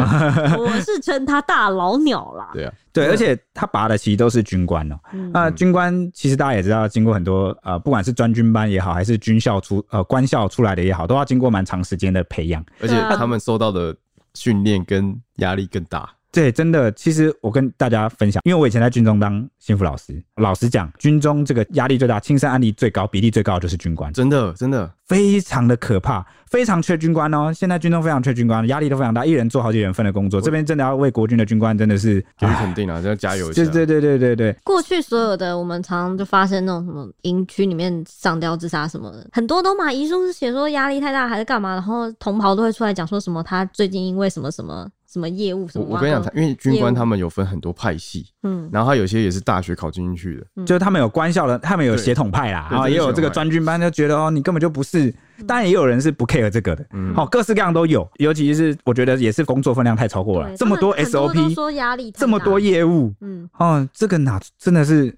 [0.60, 2.52] 我是称他大老鸟啦。
[2.54, 2.74] 对啊。
[2.92, 5.18] 对，而且他拔的其实都是军官哦、喔。
[5.32, 13.96] 那、嗯、军官其实大家也知道，经过很多呃，不管是专军班也好，还是军校出呃官校出来的也好，都要经过蛮长时间的培养，而且他们受到的
[14.34, 16.10] 训练跟压力更大。
[16.32, 27.52] 对，真的，其实我跟大家分享，因为我以前在军中当心辅老师，老实讲，军中这个压力最大、轻生案例最高、比例最高的就是军官，真的，真的非常的可怕，非常缺军官哦。
[27.52, 30.40] 现在军中非常缺军官，压力都非常大，一人做好几人份的工作。
[30.40, 33.64] 这边真的要为国军的军官真的是给肯定啊，要加油一下。
[33.64, 34.56] 对对对对对对。
[34.64, 44.88] 过去所有的我们常常就发生那种什么营区里面上吊自杀什么的，很多都嘛遗书是写说压力太大还是干嘛，然后同袍都会出来讲说什么他最近因为什么什么。
[45.12, 45.86] 什么业务什么？
[45.90, 55.12] 我跟你讲，因为军官他们有分很多派系，嗯，然后他有些也是大学考进去的，嗯、就是他们有官校的，他们有血统派啦，然后也有这个专军班，就觉得哦，你根本就不是。
[55.48, 65.16] 当然也有人是不 care 这个的，嗯，好，各式各样都有，尤其是我觉得也是工作分量太超过了，这么多 SOP，说压力，这么多业务，嗯，哦，这个哪真的是？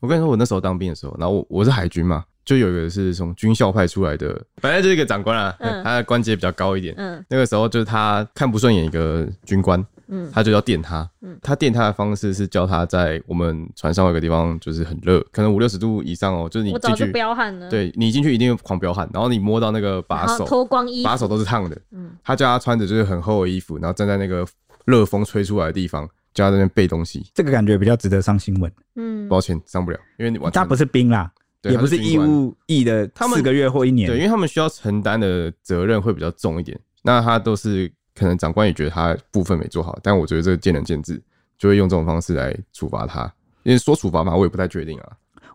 [0.00, 2.22] 我跟你说，我那时候当兵的时候，然后我我是海军嘛。
[2.44, 6.94] 就有一个是从军校派出来的，反正就是一个长官啊，嗯、他的官阶比较高一点。
[6.96, 11.08] 嗯，那个时候就是他看不顺眼一个军官，嗯，他就要电他。
[11.20, 17.70] 嗯，他电他的方式是叫他在我们船上有个地方就是很热，可能五六十度以上哦、喔，就是你进去飙汗了。
[17.70, 21.80] 对，你进去一定会狂飙汗，然后你摸到那个把手，脱光衣服，把手都是烫的。
[21.92, 24.44] 嗯，他叫他穿着就是很厚的衣服，然后站在那个
[24.84, 27.24] 热风吹出来的地方，叫他在那边背东西。
[27.32, 28.72] 这个感觉比较值得上新闻。
[28.96, 31.30] 嗯，抱歉上不了，因为你他不是兵啦。
[31.62, 36.78] 也不是义务役的，他们四个月或一年，对，因为他们需要承担的责任会比较重一点。
[37.02, 41.22] 那他都是可能长官也觉得他部分没做好，但我觉得这个见仁见智，
[41.58, 43.32] 就会用这种方式来处罚他。
[43.62, 45.12] 因为说处罚嘛，我也不太确定啊。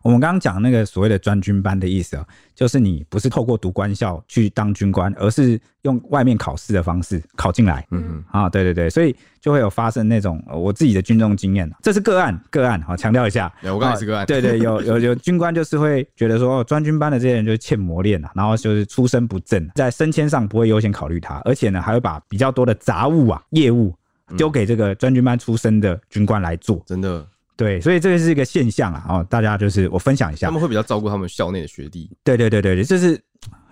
[0.07, 7.85] 我们刚刚讲那个所谓的专军班的意思啊，就是你不是透过读官校去当军官，而是用外面考试的方式考进来。
[7.91, 13.53] 嗯啊，对对对，所以就会有发生那种我自己的军中经验，这是个案个案，好强调一下。
[13.63, 14.25] 我刚才是个案。
[14.25, 23.93] 对对，有 有有军官就是会觉得说，专军班的这些人就是欠磨练啊，然后就是出身不正，在升迁上不会优先考虑他，而且呢还会把比较多的杂物啊业务
[24.37, 27.27] 丢给这个专军班出身的军官来做，真的。
[27.57, 32.09] 对，所以这个是一个现象啊，哦，大家就是我分享一下，他们会比较照顾他们校内的学弟。
[32.23, 33.19] 对对对对对，就是，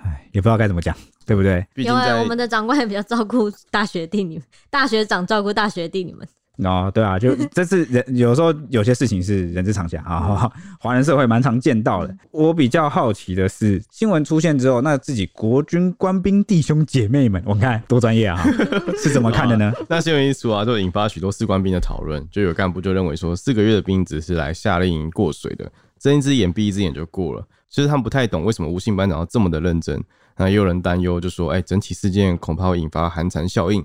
[0.03, 1.65] 哎，也不知道该怎么讲，对不对？
[1.75, 6.27] 因为我们的长官也比较照顾大学弟你们，大学长照顾大学弟你们。
[6.57, 12.15] 哦，对啊， 就这是人有时候有些事情是人之常情啊， 华人社会蛮常见到的。
[12.31, 18.41] 我比较好奇的是，新闻出现之后，那自己国军官兵弟兄姐妹们，我看多专业啊，
[18.97, 19.73] 是怎么看的呢？
[19.89, 27.45] 那新闻一出啊，就引发许多士官兵的讨论，就有干部就认为说，四个月的兵只是来夏令营过水的，睁一只眼闭一只眼就过了。
[27.69, 30.01] 其实他们不太懂为什么吴姓班长要这么的认真。
[30.37, 33.81] 那也有人担忧，就说，哎、欸，整体事件恐怕会引发寒蝉效应。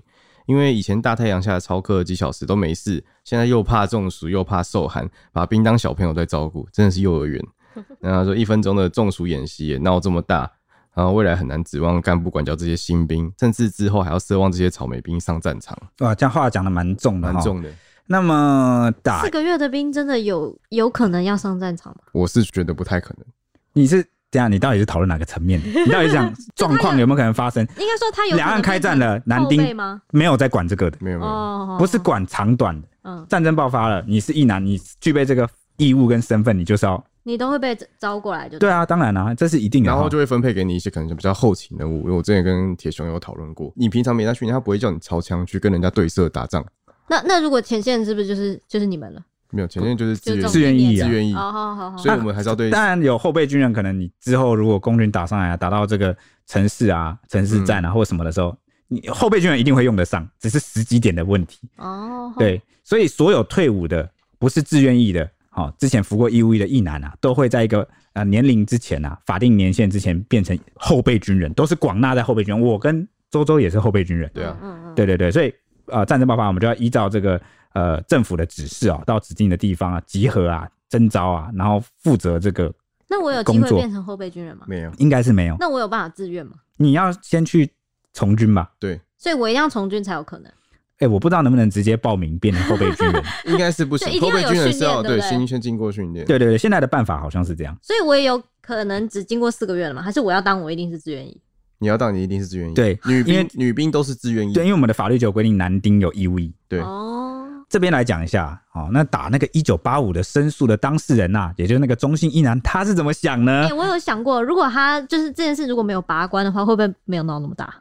[0.50, 7.40] 因为以前大太阳下操课几小时都没事，现在又怕中暑又怕受寒，把兵当小朋友在照顾，真的是幼儿园。
[8.02, 10.50] 然后说一分钟的中暑演习也闹这么大，
[10.92, 15.78] 然后未来很难指望干部管教这些新兵，甚至之后还要奢望这些草莓兵上战场。
[16.00, 17.70] 哇，这样话讲的蛮重的，蛮重的。
[18.06, 22.00] 那么打四个月的兵真的有有可能要上战场吗？
[22.10, 23.24] 我是觉得不太可能。
[23.72, 24.04] 你是？
[24.30, 25.60] 这样，你到底是讨论哪个层面？
[25.64, 27.62] 你到底讲 状况有没有可能发生？
[27.78, 29.76] 应该说他有两岸开战了，男丁
[30.12, 32.88] 没有在管这个的，没有没有，不是管长短的。
[33.02, 38.68] 嗯，战争爆发了，你是一男，你具备这个义务跟身份，你就是要，你都会被招过来就对。
[38.68, 39.90] 对啊，当然啦，这是一定的。
[39.90, 42.02] 然后就会分配给你一些可能就比较后勤任务。
[42.02, 46.64] 因为我之前跟铁雄有讨论过，你平常没在训练，他不会叫你操枪去跟人家对射打仗。
[47.08, 49.20] 那那如果前线是不是就是就是你们了？
[49.50, 51.34] 没有，前面就是自愿自愿役，自愿役。
[51.34, 52.70] 好好好，所以我们还是要对。
[52.70, 58.56] 当然有后备军人，可能你之后如果共军打上来啊，打到这个城市啊、城市战啊或什么的时候，
[58.88, 61.58] 你后备军人一定会用得上，只是时机点的问题。
[61.78, 64.08] 哦，对，所以所有退伍的
[64.38, 72.64] 不是自愿役的，好，之前服过义务役的役男啊，都会在一个呃年龄之前啊，法定年限之前变成后备军人，都是广纳在后备军人。
[72.64, 74.30] 我跟周周也是后备军人。
[74.32, 74.56] 对啊，
[74.94, 75.52] 对对对，所以
[75.86, 77.40] 呃战争爆发，我们就要依照这个。
[77.72, 82.72] 呃，政府的指示啊，到指定的地方啊，集合啊，征召啊，然后负责这个。
[83.08, 84.64] 那我有机会变成后备军人吗？
[84.68, 85.56] 没有，应该是没有。
[85.58, 86.52] 那我有办法自愿吗？
[86.76, 87.70] 你要先去
[88.12, 88.70] 从军吧。
[88.78, 89.00] 对。
[89.18, 90.50] 所以我一定要从军才有可能。
[90.98, 94.20] 哎、欸，我不知道能不能直接报名变成后备军人， 应该是不行。
[94.20, 96.24] 后备军人是要对先先经过训练。
[96.26, 97.76] 对对对，现在的办法好像是这样。
[97.82, 100.02] 所以我也有可能只经过四个月了吗？
[100.02, 101.40] 还是我要当我一定是自愿役？
[101.78, 102.74] 你要当你一定是自愿役。
[102.74, 104.52] 对，女兵女兵都是自愿役。
[104.52, 106.52] 对，因为我们的法律就有规定，男丁有义务役。
[106.68, 106.80] 对。
[106.80, 107.39] 哦。
[107.70, 113.62] 这边来讲一下，哦，那打那个一九八五的申诉的当事人呐、啊，也就是那个中信一男，他是怎么想呢？
[113.62, 117.72] 哎、欸，我有想过，如果他就是这件事如果没有拔关的话，会不会没有闹那么大？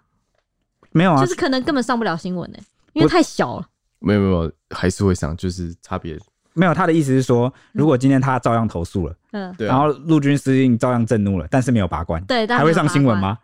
[0.91, 2.59] 没有啊，就是可能根本上不了新闻呢，
[2.93, 3.67] 因为太小了。
[3.97, 6.15] 没有没有，还是会上，就是差别
[6.53, 6.73] 没有。
[6.73, 13.39] 他的意思是说，如果今天他照样投诉了，嗯，然后陆军司令照样震怒了，但是没有拔关，对，还会上新闻吗？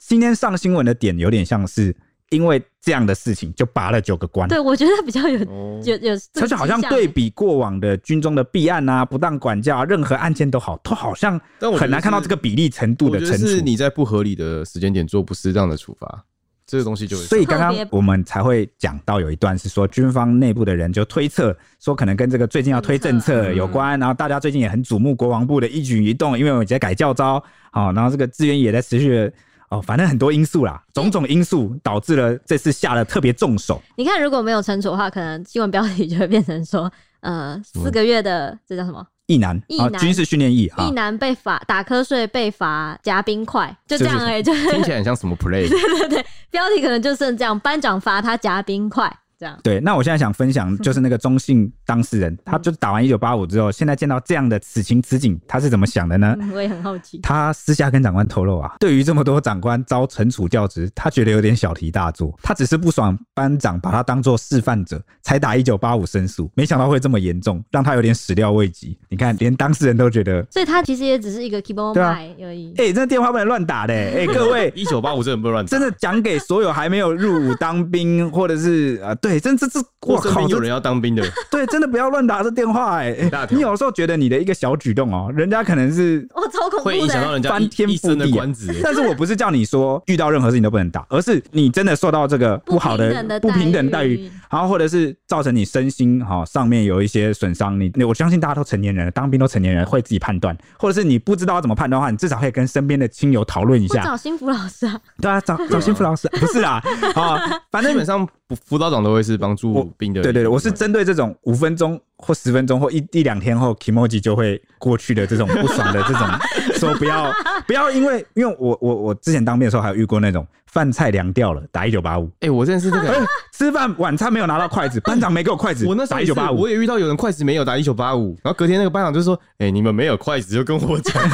[0.00, 1.94] 今天上新闻的点有点像是。
[2.34, 11.40] 因为这样的事情就拔了九个官，对，我觉得比较有有有，而且好像对比过往的军中的弊案啊、不当管教、啊，任何案件都好，都好像
[11.78, 13.46] 很难看到这个比例程度的惩处。
[13.46, 16.24] 是你在不合理的时间点做不适当的处罚，
[16.66, 17.22] 这个东西就会。
[17.24, 29.32] 所以刚刚我们才会讲到有一段是说，军方内部的人就推测说，可能跟这个最近要推政策有关，然后大家最近也很瞩目国防部的一举一动，因为我们在改教招，好，然后这个资源也在持续的。
[29.70, 33.82] 哦，反正很多因素啦，种种因素导致了这次下了特别重手。
[33.96, 39.04] 你看，如果没有惩处的话，可能新闻标题就会变成说，呃，四个月的这叫什么？
[39.26, 45.66] 一男，役男军事训练役，役男被罚打瞌睡，被罚夹冰块，就这样而已，就听起来很像什么 play？
[45.66, 49.10] 对对对，标题可能就剩这样，班长罚他夹冰块。
[49.44, 56.34] 这样对，那我现在想分享就是那个中信当事人，他就打完一九八五之后，现在见到这样的此情此景，他是怎么想的呢？
[56.54, 57.18] 我也很好奇。
[57.18, 62.34] 他私下跟长官透露啊，对于这么多长官遭惩处教职，他觉得有点小题大做。
[62.42, 68.96] 他只是不爽班长把他当做示范者，才打一九八五申诉，没想到会这么严重，让他有点始料未及。
[69.10, 72.72] 你看，连当事人都觉得， 所以他其实也只是一个 keep on 牌而已。
[72.78, 74.10] 哎、欸，这电话不能乱打的、欸。
[74.10, 79.14] 哎、欸，各位， 一九八五真的不能乱打，真的讲给所有还没有入伍当兵或者是啊。
[79.16, 83.48] 对，真这这，我靠，有人要当兵的， 对，真的不要乱打这电话哎、欸！
[83.50, 88.74] 你有时候觉得你的一个小举动哦、喔，人家可能是哦，超恐怖的，会影响到人家翻天覆地的官职。
[88.82, 104.02] 但是我不是叫你说遇到任何事情都不能打，而是你真的受到这个不好的不平等待遇，然后或者是造成你身心哈上面有一些损伤，你我相信大家都成年人了，当兵都成年人会自己判断，或者是你不知道怎么判断的话，你至少可以跟身边的亲友讨论一下。
[104.02, 105.00] 找心福老师啊？
[105.20, 106.82] 对啊，找找心福老师，不是啦
[107.14, 107.38] 啊，
[107.70, 108.26] 反正基本上
[108.66, 110.20] 辅导长都会是帮助病的。
[110.20, 110.74] 对对对，我是。
[110.74, 116.28] 针对这种五分钟或十分钟或一一两天后 kimoji 就会过去的这种不爽的这种，
[116.76, 117.32] 说不要
[117.64, 131.22] 不要，因为因为我我我之前当兵的时候还有遇过那种饭菜凉掉了打一九八五，哎，我认识这个、欸、吃饭晚餐没有拿到筷子， 班长没给我筷子，我那打一九八五，我也遇到有人筷子没有打一九八五，然后隔天那个班长就说，哎、欸，你们没有筷子就跟我讲，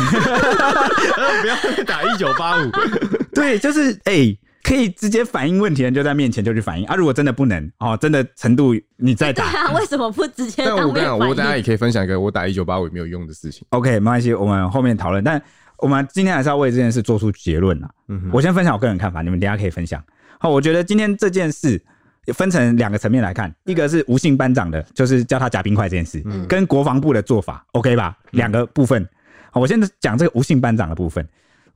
[1.40, 2.70] 不要打一九八五，
[3.34, 4.36] 对，就是哎。
[4.70, 6.94] 欸可以直接反映问题的人就在面前就去反映啊。
[6.94, 9.50] 如果真的不能哦，真的程度你再打。
[9.50, 10.62] 对啊， 为什么不直接？
[10.64, 13.66] 但我跟你讲，我等下也可以分享一个我打一九八五也没有用的事情。
[13.70, 15.22] OK，没关系，我们后面讨论。
[15.24, 15.42] 但
[15.78, 17.90] 我们今天还是要为这件事做出结论啊。
[18.08, 20.02] 嗯，我先分享我个人看法，你们等下可以分享。
[20.38, 21.80] 好，我觉得今天这件事。
[22.34, 28.16] 分成两个层面来看，一个是吴姓班长的，就是叫他夹冰块这件事，嗯、跟国防部的做法，OK 吧？
[28.32, 29.08] 两个部分，
[29.50, 31.26] 好，我先讲这个吴姓班长的部分。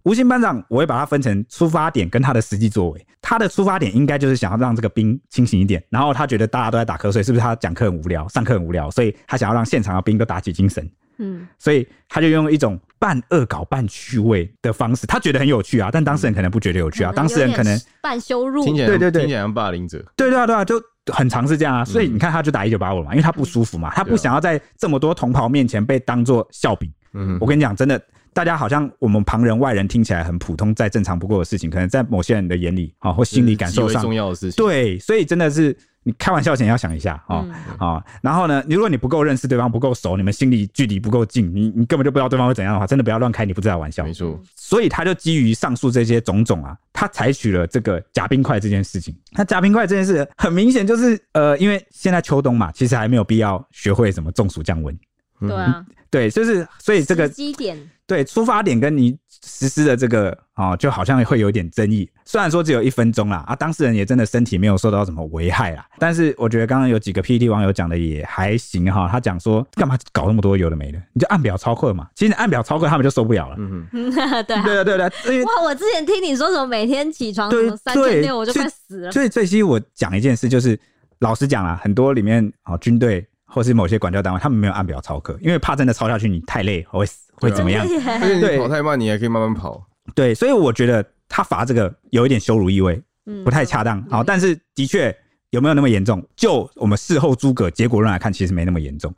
[0.05, 3.07] 吴姓班长，我会把它分成出发点跟他的实际作为。
[3.21, 10.88] 他的出发点应该就是想要让这个兵清醒一点，然后他觉得大家都在打瞌睡，是不是他讲课很无聊，上课很无聊，所以他想要让现场的兵都打起精神。
[11.17, 20.75] 嗯，所以他就用一种半恶搞半趣味的方式，他觉得很有趣啊，但当事人可能不觉得有趣啊，当事人可能半羞辱，听起来对对对，听起来像霸凌者，对对啊对啊，就
[21.12, 26.93] 很常是这样啊，所以你看他就打一九八五嘛，因为他不舒服嘛，他不想要在这么多同袍面前被当做笑柄。
[27.12, 28.01] 嗯，我跟你讲，真的，
[28.35, 35.75] 大家好像我们旁人外人听起来很普通、再正常不过的事情，可能在某些人的眼里啊或心理感受上重要的事情，对，所以真的是。
[36.07, 38.05] 你开玩笑前要想一下啊啊、嗯哦！
[38.20, 44.05] 然后呢，如果你不够认识对方，不够熟，你们心里距离不够近，你你根本就不知道对方会怎样的话，真的不要乱开你不知道的玩笑。
[44.05, 44.38] 没错。
[44.55, 49.16] 所以他就基于上述这些种种啊，他采取了这个夹冰块这件事情。
[49.33, 54.94] 那夹冰块这件事很明显就是呃，因为现在秋冬嘛，其实还没有必要学会什么中暑降温。
[55.40, 55.85] 对啊。
[56.11, 62.09] 对，就是所以这个基点对出发点跟你实施的这个啊、哦，就好像会有点争议。
[62.25, 69.09] 虽然说只有一分钟啦，啊，当事人也真的身体没有受到什么危害啦，但是我觉得刚刚有几个 PTT 网友讲的也还行哈。
[69.11, 72.09] 他讲说干嘛搞那么多有的没的，你就按表操课嘛。
[72.14, 73.57] 其实你按表操课他们就受不了了。
[73.59, 75.42] 嗯嗯， 对啊对对对对。
[75.42, 79.11] 哇，我之前听你说什么每天起床什么三千六，我就快死了。
[79.11, 80.79] 所以最近我讲一件事，就是
[81.18, 83.27] 老实讲啦，很多里面啊军队。
[83.46, 87.87] 或是某些管教单位，他们没有按表操课，因为怕真的操下去你太累会死会怎么样？
[87.87, 89.87] 而且你跑太慢，你还可以慢慢跑。
[90.14, 93.00] 对，所以我觉得他罚这个有一点羞辱意味，
[93.44, 94.02] 不太恰当。
[94.11, 95.14] 好，但是的确
[95.50, 96.26] 有没有那么严重？
[96.37, 99.14] 就我们事后诸葛结果论来看，其实没那么严重。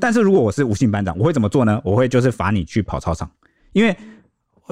[0.00, 1.80] 但是如果我是吴姓班长，我会怎么做呢？
[1.84, 3.30] 我会就是罚你去跑操场，
[3.72, 3.96] 因为。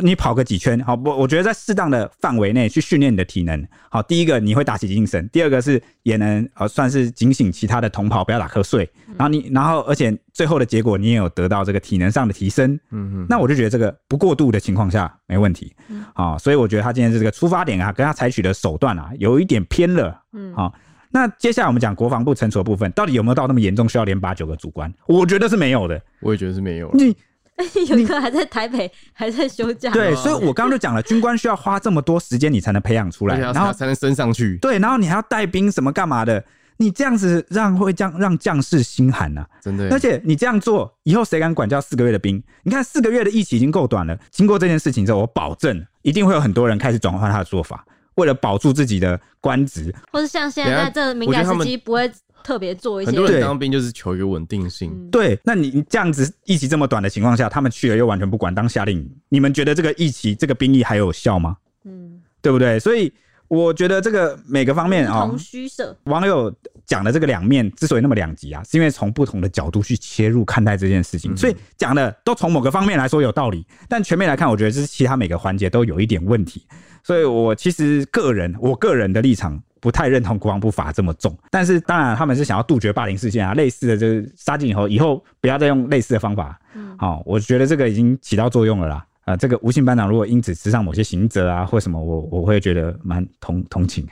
[0.03, 15.75] 你跑个几圈，好，我我觉得在适当的范围内去训练你的体能，好，第一个你会打起精神，第二个是也能呃算是警醒其他的同袍不要打瞌睡，然后你然后而且最后的结果你也有得到这个体能上的提升，嗯嗯，那我就觉得这个不过度的情况下没问题，
[16.15, 20.75] 好，所以我觉得他今天这个出发点啊，跟他采取的手段啊有一点偏了，嗯，好，
[21.11, 24.93] 那接下来我们讲国防部惩处的部分，到底有没有到那么严重需要连八九个主官？
[25.07, 26.91] 我觉得是没有的，我也觉得是没有。
[26.93, 27.17] 你。
[27.89, 29.91] 有一个还在台北， 还在休假。
[29.91, 34.59] 对，所以我刚刚就讲了，军官需要花这么多时间，你才能培养出来，然后才能升上去。
[34.59, 36.45] 对，然后你还要带兵什么干嘛的？
[36.79, 39.89] 你这样子让会将让将士心寒呐，真的。
[39.91, 42.43] 而且你这样做，以后谁敢管教四个月的兵？
[42.65, 47.83] 你看四个月的疫情已经够短了，经过这件事情之后，我保证一定会有很多人开始转换他的做法，
[48.17, 52.13] 为了保住自己的官职，或是像现在这敏感时期不会。
[52.47, 55.11] 特别做一些，很多人当兵就是求一个稳定性。
[55.11, 61.57] 对，对，那你这样子役期这么短的情况下，他们去了又完全不管当夏令营，你们觉得这个役期这个兵役还有效吗？
[61.85, 62.79] 嗯，对不对？
[62.79, 63.13] 所以
[63.49, 65.97] 我觉得这个每个方面啊，同虚设。
[66.05, 66.55] 网友
[66.87, 76.65] 讲的这个两面之所以那么两极啊，是因为从不同的角度去切入看待这件事情，所以讲的都从某个方面来说有道理，但全面来看，我觉得这是其他每个环节都有一点问题。
[77.03, 79.61] 所以我其实个人，我个人的立场。
[79.81, 86.59] 不太认同国防部罚这么重，但是当然他们是想要杜绝霸凌事件啊，类似的就是杀进以后，以后不要再用类似的方法。
[86.75, 89.05] 嗯，好，我觉得这个已经起到作用了啦。
[89.27, 94.07] 啊，这个吴姓班长如果因此吃上某些刑责啊，或什么，我我会觉得蛮同同情。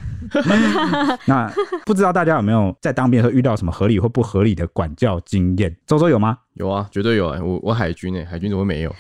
[1.24, 1.48] 那
[1.86, 5.72] 不知道大家有没有在当兵的时候遇到什么合理或不合理的管教经验？
[5.86, 6.36] 周周有吗？
[6.54, 7.38] 有啊，绝对有啊。
[7.40, 8.92] 我我海军诶、欸，海军怎么会没有？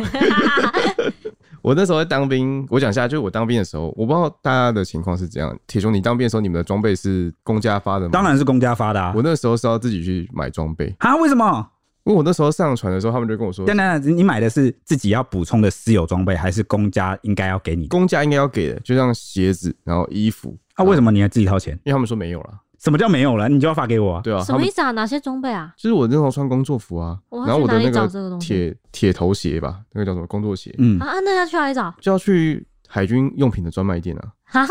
[1.64, 5.58] 我那时候在当兵，我讲一下，就是我当兵的时候，我不知道大家的情况是怎样。
[5.66, 8.10] 铁雄，你当兵的时候，你们的装备是公家发的吗？
[8.12, 9.14] 当然是公家发的啊。
[9.16, 11.16] 我那时候是要自己去买装备啊？
[11.16, 11.66] 为什么？
[12.04, 17.88] 因为我那时候上船的时候，他们就跟我说：“等等，你买的是自己要补充的私有装备，还是公家应该要给你？
[17.88, 20.54] 公家应该要给的，就像鞋子，然后衣服。
[20.76, 21.72] 那、啊、为什么你要自己掏钱？
[21.84, 22.50] 因为他们说没有了。”
[22.84, 23.48] 什么叫没有了？
[23.48, 24.20] 你就要发给我啊？
[24.22, 24.90] 对啊，什么意思啊？
[24.90, 25.72] 哪些装备啊？
[25.74, 30.74] 就是我那时候穿工作服啊，然后我的那个铁铁头鞋吧，那个叫什么工作鞋？
[30.76, 31.94] 嗯啊，那要去哪里找？
[31.98, 34.28] 就要去海军用品的专卖店啊。
[34.44, 34.66] 哈？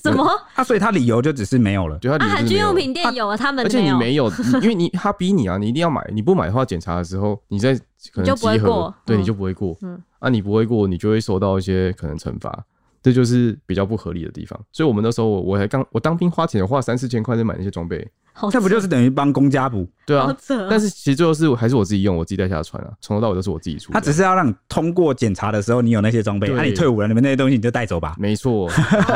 [0.00, 0.24] 什么？
[0.54, 1.98] 啊，所以他理由就只是没有了。
[1.98, 4.30] 对，他海军用品店有啊，他们而且你没有，
[4.62, 7.74] 因为你他逼你啊，你一定要买，你不买的话，检查的时候你在
[8.12, 9.76] 可能集合，对，你就不会过。
[9.82, 12.64] 嗯，啊，你不会过，你就会受到一些可能惩罚。
[13.02, 18.08] 这就是比较不合理的地方，所以我们那时候我我还刚我当兵花钱花三四千块在买那些装备，
[18.52, 19.88] 那不就是等于帮公家补？
[20.06, 20.32] 对啊，
[20.70, 23.92] 但是其实最后是还是我自己用，我自己带下船啊，从头到尾都是我自己出。
[23.92, 28.14] 他只是要让你通过检查的时候，你有那些装备，那你退伍了，你们那些东西你就带走吧。
[28.18, 28.68] 没错，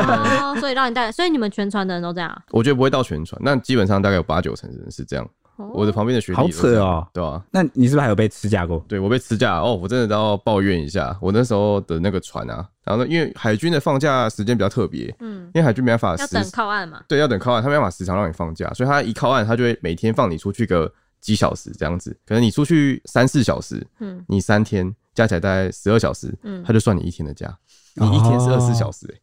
[0.59, 2.43] 所以让你带，所以你们全船的人都这样？
[2.51, 5.25] 我觉得不会到全船，那基本上大概有八九成人是这样。
[5.57, 7.43] 我的旁边的学弟好扯哦，对吧？
[7.51, 8.83] 那你是不是还有被吃架过？
[8.87, 11.17] 对，我被吃架哦，我真的都要抱怨一下。
[11.21, 22.15] 我那时候的那个船啊，然后呢，因为海军的放假时间比较特别，嗯，因为海军没办法要等靠岸嘛，对，要等靠岸，他没办法时常让你放假，所以他一靠岸，他就会每天放你出去个几小时这样子。
[22.25, 27.57] 可能你出去三四小时，嗯，你三天加起来大概十二小时，嗯，他就算你一天的假，
[27.95, 29.21] 你一天是二十四小时，欸，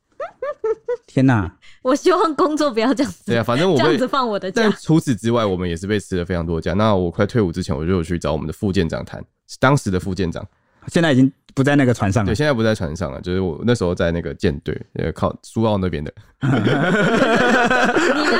[1.14, 1.48] 天哪！
[1.82, 3.26] 我希望工作不要这样子。
[3.26, 4.62] 对啊，反正我这样子放我的假。
[4.62, 6.72] 但除此之外，我们也是被吃了非常多的假。
[6.72, 9.24] 那我快退伍之前，我就有去找我们的副舰长谈，
[9.60, 10.44] 当时的副舰长，
[10.88, 12.30] 现在已经不在那个船上了。
[12.32, 16.12] 对，现在不在船上了，就是我那时候在那个舰队，呃，靠苏澳那边的。
[16.42, 16.64] 你不要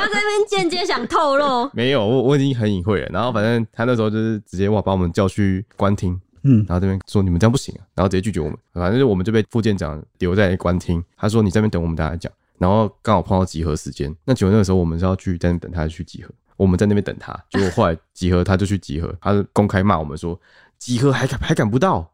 [0.03, 1.69] 在那边间接想透露。
[1.71, 3.09] 没有，我我已经很隐晦了。
[3.13, 8.57] 然后反正他那时候就是直接哇把我们叫去官厅，嗯，然后这边说你们这样不行啊，然后直接拒绝我们。
[8.73, 12.29] 反正就我们就被副舰长留在官厅，他说你这边等我们大家讲。
[12.57, 20.39] 然后刚好碰到集合时间，那结果那个时候我们是要去在那等他去集合，我们在那边等他，结果后来集合他就去集合，他就公开骂我们说
[20.79, 22.09] 集合还赶还赶不到，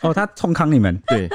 [0.00, 1.28] 哦，他冲康你们，对，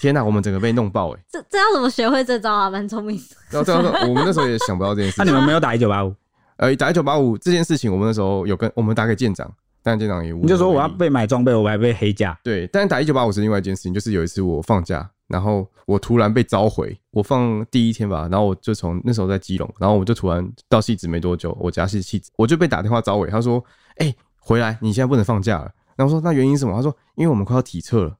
[0.00, 2.70] 天哪，我们整个被弄爆哎，这这要怎么学会这招啊？
[2.70, 6.14] 蛮聪明的，然后这样我们那时候也想不到这件事，那你们没有打一九八五？
[6.58, 15.10] 呃，打一九八五这件事情，我们那时候有跟我们打给舰长，但舰长也，你就说我要被买装备，我还被黑价，对，但是打一九八五是另外一件事情，就是有一次我放假。
[15.28, 23.62] 然后我突然被召回，我放第一天吧，然后我就从那时候在基隆，然后我就突然到汐止没多久，我家是汐止，我就被打电话召回，他说
[23.98, 28.16] ：“哎、回来，你现在不能放假了。”然后我说：“那原因什么？”他说：“因为我们快要体测了，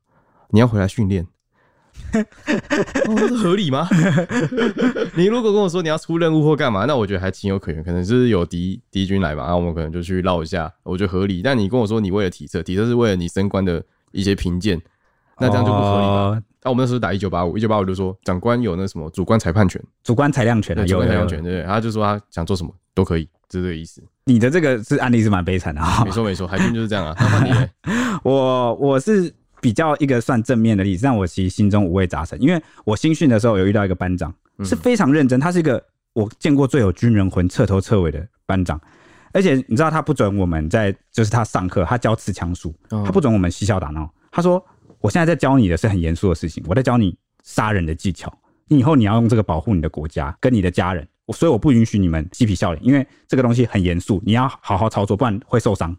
[0.51, 1.27] 你要回来训练。”
[2.13, 3.89] 哦，这合理吗？
[5.17, 11.43] 你如果跟我说你要出任务或干嘛，那我觉得还情有可原，可能就是有敌敌军来嘛，然后我们可能就去绕一下，我觉得合理。
[11.43, 13.83] 但你跟我说你为了体测，体测是为了你升官的
[14.13, 14.81] 一些评鉴，
[15.41, 16.43] 那这样就不合理了。
[16.63, 24.03] 那、啊、我们那时候打一九八五，一九八五就说长官有那什么主观裁判权、主观裁量权的，有裁量权，对对，他就说他想做什么都可以，是这个意思。
[24.25, 27.15] 你的这个是案例是蛮悲惨的啊，没错没错，海军就是这样啊。
[27.19, 27.69] 那你
[28.25, 34.35] 我我是比较一个算正面的例子，但我其实心中五味杂陈，因为我新训的时候有遇到一个班长
[34.65, 35.83] 是非常认真，他是一个
[36.13, 38.79] 我见过最有军人魂、彻头彻尾的班长，
[39.33, 44.63] 而且你知道他不准我们在就是他上课，他教刺枪术，他不准我们嬉笑打闹，他说。
[45.01, 48.33] 我现在在教你的是很严肃的事情，我在教你杀人的技巧。
[48.67, 55.97] 你以后你要用这个保护你的国家跟你的家人，我所以我不允许你们嬉皮笑脸，因为这个东西很严肃，你要好好操作，不然会受伤，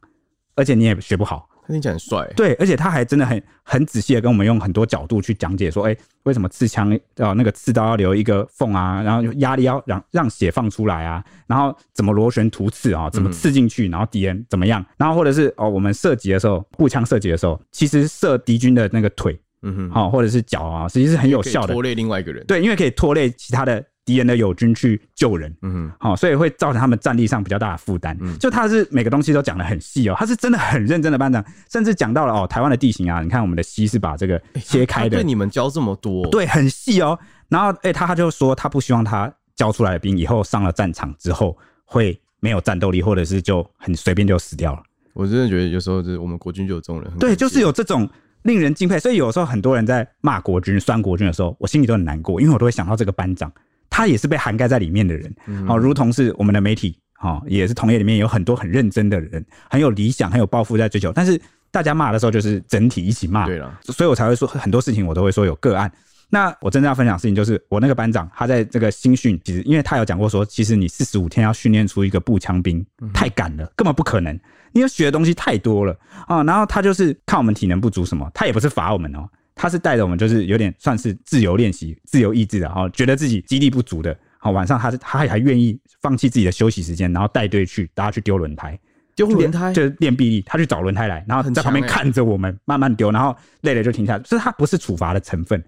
[0.55, 1.49] 而且你也学不好。
[1.73, 23.83] 听起来很帅，对，而且他还真的很很仔细的跟我们用很多角度去讲解说，哎，为什么刺枪呃那个刺刀要留一个缝啊，然后压力要让让血放出来啊，然后怎么螺旋突刺啊，怎么刺进去，然后敌人怎么样，然后或者是哦我们射击的时候，步枪射击的时候，其实射敌军的那个腿，嗯哼，好或者是脚啊，实际是很有效的，拖累另外一个人，对，因为可以拖累其他的。
[24.09, 28.17] 敌人的友军去救人，嗯，好，所以会造成他们战力上比较大的负担。
[28.19, 35.17] 嗯，就他是每个东西都讲的很细哦，他是真的很认真的班长，甚至讲到了哦，台湾的地形啊，你看我们的溪是把这个切开的。
[35.17, 37.19] 对，你们教这么多，对，很细哦。
[37.49, 41.55] 然后，哎，他他就说他不希望他教出来的兵以后上了战场之后
[41.85, 44.81] 会没有战斗力，或者是就很随便就死掉了。
[45.13, 48.09] 我真的觉得有时候就是我们国军就有这种人，对，就是有这种
[48.43, 48.97] 令人敬佩。
[48.97, 53.51] 所以有时候很多人在骂国军、酸国军的时候，我心里都很难过，因为我都会想到这个班长。
[53.89, 55.33] 他也是被涵盖在里面的人，
[55.67, 61.11] 好，如同是我们的媒体，好，也是同业里面有很多很认真的人，很有理想，很有抱负在追求。
[61.11, 61.39] 但是
[61.71, 65.91] 大家骂的时候，就是整体一起骂，对了，所以我才会说很多事情，我都会说有个案。
[66.31, 74.39] 那我真正要分享的事情，就是我那个班长，他在这个新训，其实因为他有讲过说，其实你四十五天要训练出一个步枪兵，太赶了，根本不可能，
[74.73, 76.43] 因为学的东西太多了啊。
[76.43, 79.27] 然后他就是看我们体能不足什么，他也不是罚我们哦。
[79.61, 88.79] 他是带着我们，就是有点算是自由练习、自由意志的，然后觉得自己肌力不足的，好晚上他是他还愿意放弃自己的休息时间，然后带队去大家去丢轮胎，
[89.17, 95.61] 丢轮胎就是练臂力，他去找轮胎来，然后在旁边看着我们慢慢丢，然后累了就停下来，所以他不是处罚的成分。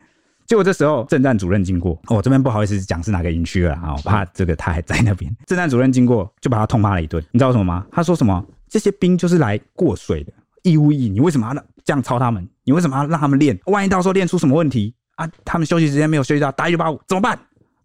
[0.47, 5.29] 结果这时候政战主任经过，我、哦、这边不好意思讲是哪个营区了啊，我怕这个他还在那边。
[5.45, 7.85] 政战主任经过就把他痛骂了一顿，你知道什么吗？
[7.91, 8.41] 他说什么？
[8.69, 10.31] 这些兵就是来过水的。
[10.63, 12.47] 义务役，你为什么要这样操他们？
[12.72, 13.59] 你为什么要让他们练？
[13.65, 15.30] 万一到时候练出什么问题啊？
[15.43, 17.38] 他们休息时间没有休息到，打一九八五怎么办？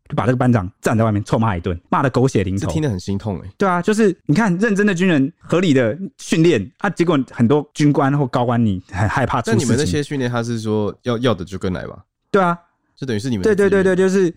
[0.08, 3.50] 就把这个班长站在外面臭骂一顿，骂的狗血淋头，听得很心痛哎。
[3.58, 9.42] 对啊，就是你看认真的军人合理的训练啊，结果很多军官或高官你很害怕。
[9.44, 11.98] 那你们那些训练，他是说要要的就跟来吧？
[12.30, 12.56] 对啊，
[12.94, 14.32] 就等于是你们对对对对，就是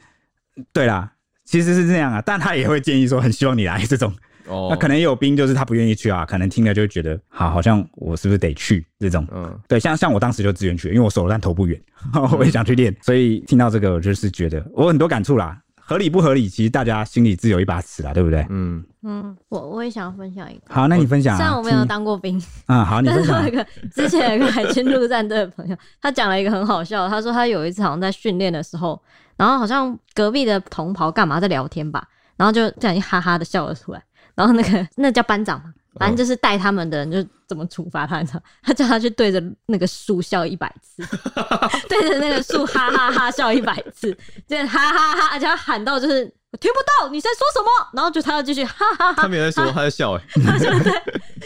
[0.74, 1.14] 对啦，
[1.46, 4.12] 其实是这样啊，但他也会建议说，很希望你来这种。
[4.50, 9.26] 哦，那可能也有兵就是他不愿意去啊，可能听了就觉得，好，好像我是不是得去这种。
[9.32, 11.80] 嗯，对，像像我当时就自愿去，因为我手但投不远，
[12.38, 15.58] 我也想去练，所以听到这个，我就是觉得我很多感触啦。
[15.76, 18.46] 合理不合理，其实大家心里自有一把尺啦，对不对？
[18.52, 20.62] 嗯嗯，我我也想要分享一个。
[20.70, 21.38] 好，那你分享、啊。
[21.38, 23.34] 虽然我没有当过兵，嗯，好，你分享。
[23.34, 27.10] 但是有一个之前有一个海军陆战队的朋友，他讲了一个很好笑的。
[27.10, 29.02] 他说他有一次好像在训练的时候，
[29.36, 34.04] 然后好像隔壁的同袍干嘛在聊天吧，然后就这样一哈哈的笑了出来。
[34.40, 38.42] 然后那个 那叫班长嘛，反正就是带他们的人就怎么处罚他，你知道？
[38.64, 41.04] 他叫他去对着那个树笑一百次，
[41.90, 44.18] 对着那个树哈哈哈笑一百次，
[44.48, 46.34] 就哈哈哈，而且他喊到就是。
[46.52, 49.22] 我听不到你在说什么，然后就他要继续哈哈哈。
[49.22, 50.24] 他没在说，他在笑哎。
[50.44, 50.92] 他就对，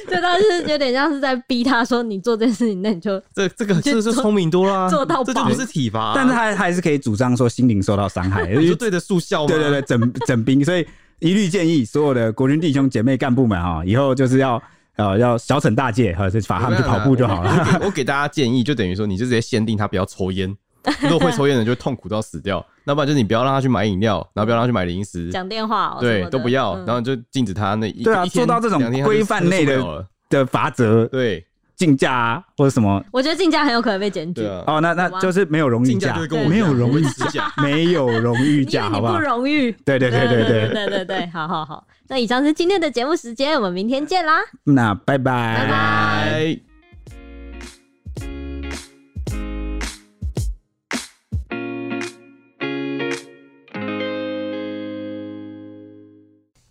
[0.08, 9.46] 就他是有点像是在逼他说，你做这件事情，那你就这这个是不是聪明多了，做到这就不是体罚，但是他还是可以主张说心灵受到伤害，就对着树笑。
[9.46, 10.88] 对对对，整整兵，所以
[11.24, 14.61] 一律建议所有的国军弟兄姐妹干部们哈，以后就是要
[14.97, 17.80] 呃要小惩大戒，哈，就罚他们去跑步就好了。
[17.82, 20.53] 我给大家建议，就等于说，你就直接限定他不要抽烟。
[20.99, 31.45] 如果会抽烟的人就痛苦到死掉，那不然就是你不要让他去买饮料，然后不要让他去买零食、讲电话，对，都不要，然后就禁止他那一对啊，做到这种规范内的的罚则，对，
[31.76, 34.43] 竞价啊或者什么，我觉得竞价很有可能被检举。
[34.67, 36.17] 哦，那那就是没有荣誉价，
[36.47, 39.13] 没有荣誉价，没有荣誉价，好不好？
[39.13, 41.86] 不荣誉，对对对对对对对对，好好好。
[42.07, 44.39] 那以上是今天的节目时间，我们明天见啦。
[44.65, 46.72] 那拜拜拜拜。